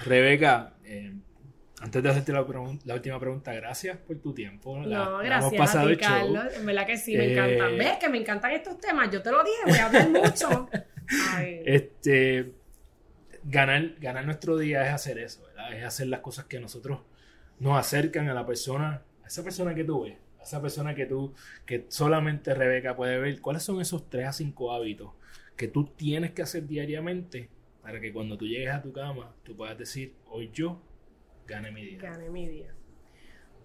[0.06, 1.12] Rebeca, eh,
[1.80, 4.78] antes de hacerte la, última pregunta, gracias por tu tiempo.
[4.78, 6.46] no, gracias a ti, Carlos.
[6.56, 7.74] En verdad que sí, me encantan.
[7.74, 9.12] Eh, ¿Ves que me encantan estos temas?
[9.12, 10.70] Yo te lo dije, voy a hablar mucho.
[11.66, 12.52] Este,
[13.50, 15.74] ganar, ganar nuestro día es hacer eso, ¿verdad?
[15.74, 17.00] Es hacer las cosas que nosotros
[17.60, 21.06] nos acercan a la persona, a esa persona que tú ves, a esa persona que
[21.06, 21.34] tú,
[21.66, 23.42] que solamente Rebeca puede ver.
[23.42, 25.12] ¿Cuáles son esos tres a cinco hábitos
[25.56, 27.50] que tú tienes que hacer diariamente
[27.82, 30.82] para que cuando tú llegues a tu cama, tú puedas decir, hoy yo
[31.48, 32.00] gané mi día.
[32.00, 32.74] Gané mi día.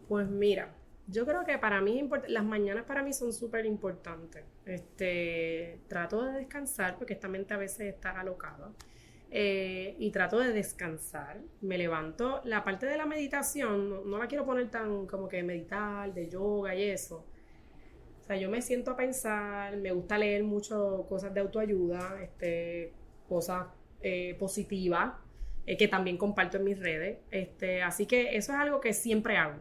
[0.09, 0.73] Pues mira,
[1.09, 4.45] yo creo que para mí las mañanas para mí son súper importantes.
[4.65, 8.71] Este, trato de descansar porque esta mente a veces está alocada.
[9.35, 11.41] Eh, y trato de descansar.
[11.63, 12.43] Me levanto.
[12.45, 16.75] La parte de la meditación no, la quiero poner tan como que meditar, de yoga
[16.75, 17.25] y eso.
[18.21, 22.93] O sea, yo me siento a pensar, me gusta leer mucho cosas de autoayuda, este,
[23.27, 23.69] cosas
[24.03, 25.19] eh, positiva
[25.67, 27.21] eh, que también comparto en mis redes.
[27.31, 29.61] Este, así que eso es algo que siempre hago.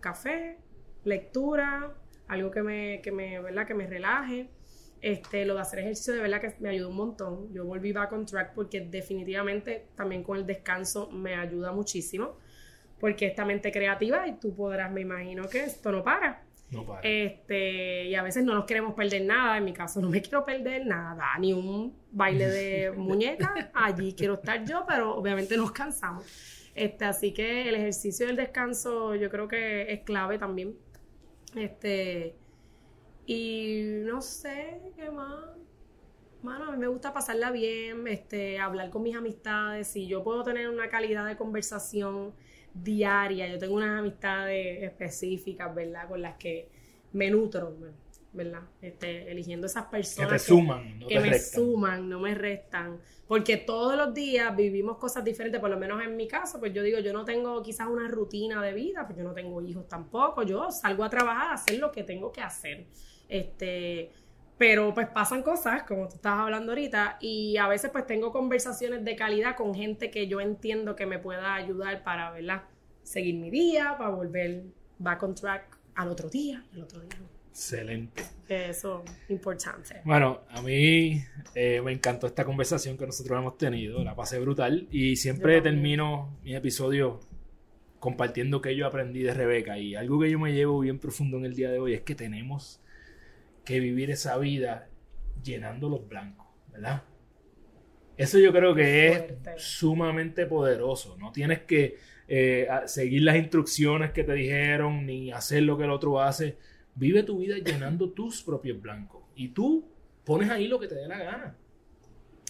[0.00, 0.58] Café,
[1.04, 1.94] lectura,
[2.26, 3.66] algo que me, que me, ¿verdad?
[3.66, 4.48] que me relaje.
[5.04, 7.52] Este, lo de hacer ejercicio de verdad que me ayuda un montón.
[7.52, 12.38] Yo volví back on track porque definitivamente también con el descanso me ayuda muchísimo.
[12.98, 16.42] Porque esta mente creativa y tú podrás, me imagino que esto no para.
[17.02, 19.58] Este, y a veces no nos queremos perder nada.
[19.58, 23.70] En mi caso, no me quiero perder nada, ni un baile de muñeca.
[23.74, 26.24] Allí quiero estar yo, pero obviamente nos cansamos.
[26.74, 30.74] Este, así que el ejercicio del descanso yo creo que es clave también.
[31.54, 32.36] Este,
[33.26, 35.44] y no sé qué más.
[36.42, 39.88] Bueno, a mí me gusta pasarla bien, este, hablar con mis amistades.
[39.88, 42.34] Si yo puedo tener una calidad de conversación
[42.74, 43.48] diaria.
[43.48, 46.08] Yo tengo unas amistades específicas, ¿verdad?
[46.08, 46.68] Con las que
[47.12, 47.76] me nutro,
[48.32, 48.62] ¿verdad?
[48.82, 52.98] Este, eligiendo esas personas que te suman, no que me suman, no me restan.
[53.28, 56.82] Porque todos los días vivimos cosas diferentes, por lo menos en mi caso, pues yo
[56.82, 60.42] digo, yo no tengo quizás una rutina de vida, pues yo no tengo hijos tampoco,
[60.42, 62.86] yo salgo a trabajar, a hacer lo que tengo que hacer.
[63.34, 64.12] Este,
[64.58, 69.04] pero pues pasan cosas, como tú estabas hablando ahorita, y a veces pues tengo conversaciones
[69.04, 72.62] de calidad con gente que yo entiendo que me pueda ayudar para, ¿verdad?
[73.02, 74.62] Seguir mi día, para volver
[75.00, 77.18] back on track al otro día, al otro día.
[77.50, 78.22] Excelente.
[78.48, 80.00] Eso, importante.
[80.04, 81.20] Bueno, a mí
[81.56, 86.38] eh, me encantó esta conversación que nosotros hemos tenido, la pasé brutal y siempre termino
[86.44, 87.18] mi episodio
[87.98, 91.46] compartiendo que yo aprendí de Rebeca y algo que yo me llevo bien profundo en
[91.46, 92.80] el día de hoy es que tenemos
[93.64, 94.88] que vivir esa vida
[95.42, 97.02] llenando los blancos, ¿verdad?
[98.16, 99.22] Eso yo creo que es
[99.56, 101.16] sumamente poderoso.
[101.18, 101.96] No tienes que
[102.28, 106.56] eh, seguir las instrucciones que te dijeron ni hacer lo que el otro hace.
[106.94, 109.24] Vive tu vida llenando tus propios blancos.
[109.34, 109.88] Y tú
[110.24, 111.56] pones ahí lo que te dé la gana.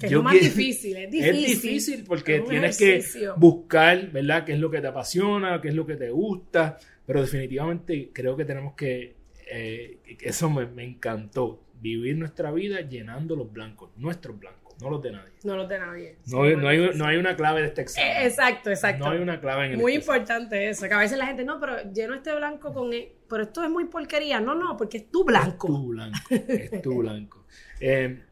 [0.02, 1.34] Es lo más difícil, es difícil.
[1.44, 3.02] Es difícil porque tienes que
[3.36, 6.78] buscar, ¿verdad?, qué es lo que te apasiona, qué es lo que te gusta.
[7.06, 9.14] Pero definitivamente creo que tenemos que
[9.50, 11.60] eh, eso me, encantó.
[11.80, 15.32] Vivir nuestra vida llenando los blancos, nuestros blancos, no los de nadie.
[15.42, 16.16] No los de nadie.
[16.26, 18.10] No, hay, una clave de este examen.
[18.10, 19.04] Eh, exacto, exacto.
[19.04, 21.60] No hay una clave en el Muy importante eso, que a veces la gente, no,
[21.60, 22.90] pero lleno este blanco con...
[23.28, 24.40] pero esto es muy porquería.
[24.40, 25.66] No, no, porque es tu blanco.
[25.66, 27.44] Es tu blanco, es tu blanco.
[27.80, 28.22] Eh,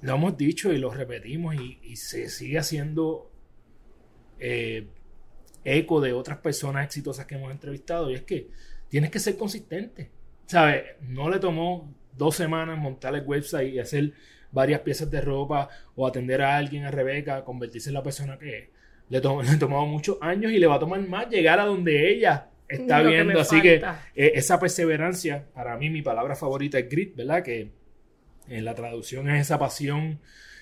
[0.00, 3.30] lo hemos dicho y lo repetimos y, se sigue haciendo
[4.38, 8.48] eco de otras personas exitosas que hemos entrevistado y es que
[8.88, 10.10] tienes que ser consistente
[10.46, 10.84] ¿sabes?
[11.00, 14.12] No le tomó dos semanas montar el website y hacer
[14.50, 18.58] varias piezas de ropa o atender a alguien, a Rebeca, convertirse en la persona que
[18.58, 18.68] es.
[19.08, 22.12] Le, tomó, le tomó muchos años y le va a tomar más llegar a donde
[22.12, 23.40] ella está viendo.
[23.40, 23.82] Así que
[24.14, 27.42] eh, esa perseverancia, para mí mi palabra favorita es grit, ¿verdad?
[27.42, 27.70] Que
[28.48, 30.20] en la traducción es esa pasión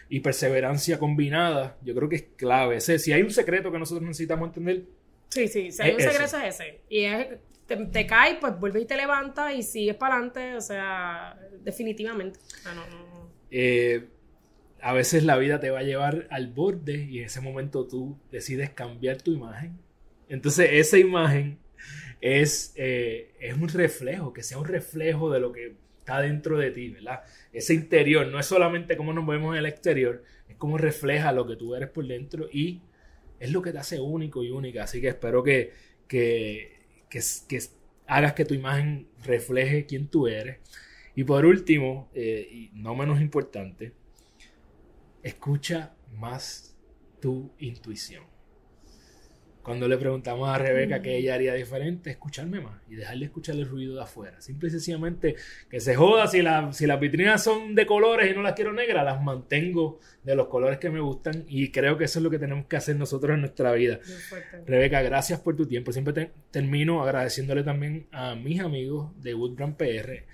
[0.09, 1.77] y perseverancia combinada.
[1.83, 2.77] Yo creo que es clave.
[2.77, 4.85] Ese, si hay un secreto que nosotros necesitamos entender.
[5.29, 6.81] Sí, sí, si hay un secreto es ese.
[6.89, 7.29] Y es
[7.77, 12.39] te, caes, pues vuelves y te levantas y sigues para adelante, o sea, definitivamente.
[13.51, 14.09] Eh,
[14.81, 18.19] a veces la vida te va a llevar al borde y en ese momento tú
[18.31, 19.79] decides cambiar tu imagen.
[20.29, 21.59] Entonces esa imagen
[22.21, 26.71] es, eh, es un reflejo, que sea un reflejo de lo que está dentro de
[26.71, 27.23] ti, ¿verdad?
[27.53, 31.47] Ese interior no es solamente cómo nos vemos en el exterior, es cómo refleja lo
[31.47, 32.81] que tú eres por dentro y
[33.39, 34.85] es lo que te hace único y única.
[34.85, 35.73] Así que espero que,
[36.07, 36.80] que,
[37.11, 37.21] que,
[38.07, 40.59] hagas que tu imagen refleje quién tú eres.
[41.15, 43.93] Y por último, eh, y no menos importante,
[45.23, 46.75] escucha más
[47.21, 48.30] tu intuición.
[49.63, 53.67] Cuando le preguntamos a Rebeca qué ella haría diferente, escucharme más y dejarle escuchar el
[53.67, 54.41] ruido de afuera.
[54.41, 55.37] Simple y sencillamente
[55.69, 56.43] que se joda si,
[56.73, 60.49] si las vitrinas son de colores y no las quiero negras, las mantengo de los
[60.49, 63.35] colores que me gustan y creo que eso es lo que tenemos que hacer nosotros
[63.35, 64.01] en nuestra vida.
[64.67, 65.93] Rebeca, gracias por tu tiempo.
[65.93, 70.25] Siempre termino agradeciéndole también a mis amigos de Woodbrand PR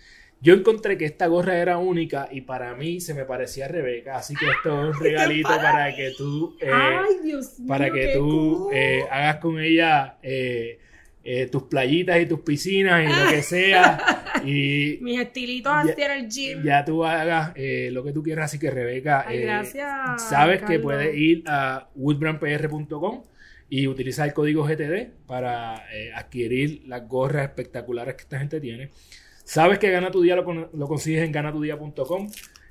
[0.41, 4.17] yo encontré que esta gorra era única y para mí se me parecía a Rebeca,
[4.17, 6.71] así que esto es un regalito para que tú, eh,
[7.67, 10.79] para que tú eh, hagas con ella eh,
[11.51, 14.25] tus playitas y tus piscinas y lo que sea.
[14.45, 16.63] Y Mis estilitos en el gym.
[16.63, 17.55] Ya tú hagas
[17.91, 19.27] lo que tú quieras, así que Rebeca,
[20.19, 23.25] sabes que puedes ir a woodbrandpr.com
[23.69, 25.83] y utilizar el código GTD para
[26.15, 28.91] adquirir las gorras espectaculares que esta gente tiene.
[29.47, 30.45] Sabes que Gana tu Día lo,
[30.89, 32.29] consigues en ganatudía.com.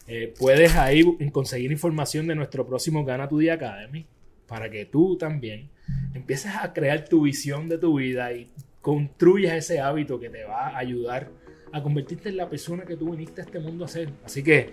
[0.08, 4.06] Eh, puedes ahí conseguir información de nuestro próximo Gana tu Día Academy
[4.46, 5.70] para que tú también
[6.14, 8.50] empieces a crear tu visión de tu vida y
[8.82, 11.30] construyas ese hábito que te va a ayudar
[11.72, 14.10] a convertirte en la persona que tú viniste a este mundo a ser.
[14.26, 14.72] Así que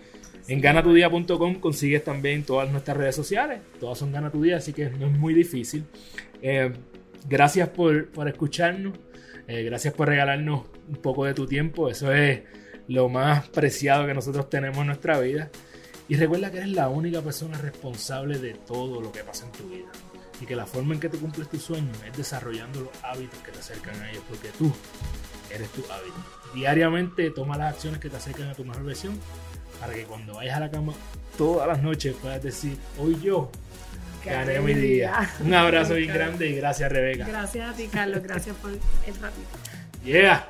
[0.48, 3.60] en ganatudía.com consigues también todas nuestras redes sociales.
[3.78, 5.84] Todas son Gana tu Día, así que no es muy difícil.
[6.42, 6.72] Eh,
[7.28, 8.92] gracias por, por escucharnos.
[9.48, 11.88] Eh, gracias por regalarnos un poco de tu tiempo.
[11.88, 12.42] Eso es
[12.88, 15.50] lo más preciado que nosotros tenemos en nuestra vida.
[16.08, 19.68] Y recuerda que eres la única persona responsable de todo lo que pasa en tu
[19.68, 19.90] vida.
[20.40, 23.52] Y que la forma en que tú cumples tus sueños es desarrollando los hábitos que
[23.52, 24.22] te acercan a ellos.
[24.28, 24.72] Porque tú
[25.50, 26.16] eres tu hábito.
[26.54, 29.18] Diariamente toma las acciones que te acercan a tu mejor versión.
[29.80, 30.92] Para que cuando vayas a la cama
[31.36, 33.50] todas las noches puedas decir, hoy yo
[34.24, 35.28] gané mi día.
[35.44, 37.26] Un abrazo bien grande y gracias Rebeca.
[37.26, 38.78] Gracias a ti Carlos, gracias por el
[39.20, 39.48] ratito.
[40.04, 40.48] Yeah.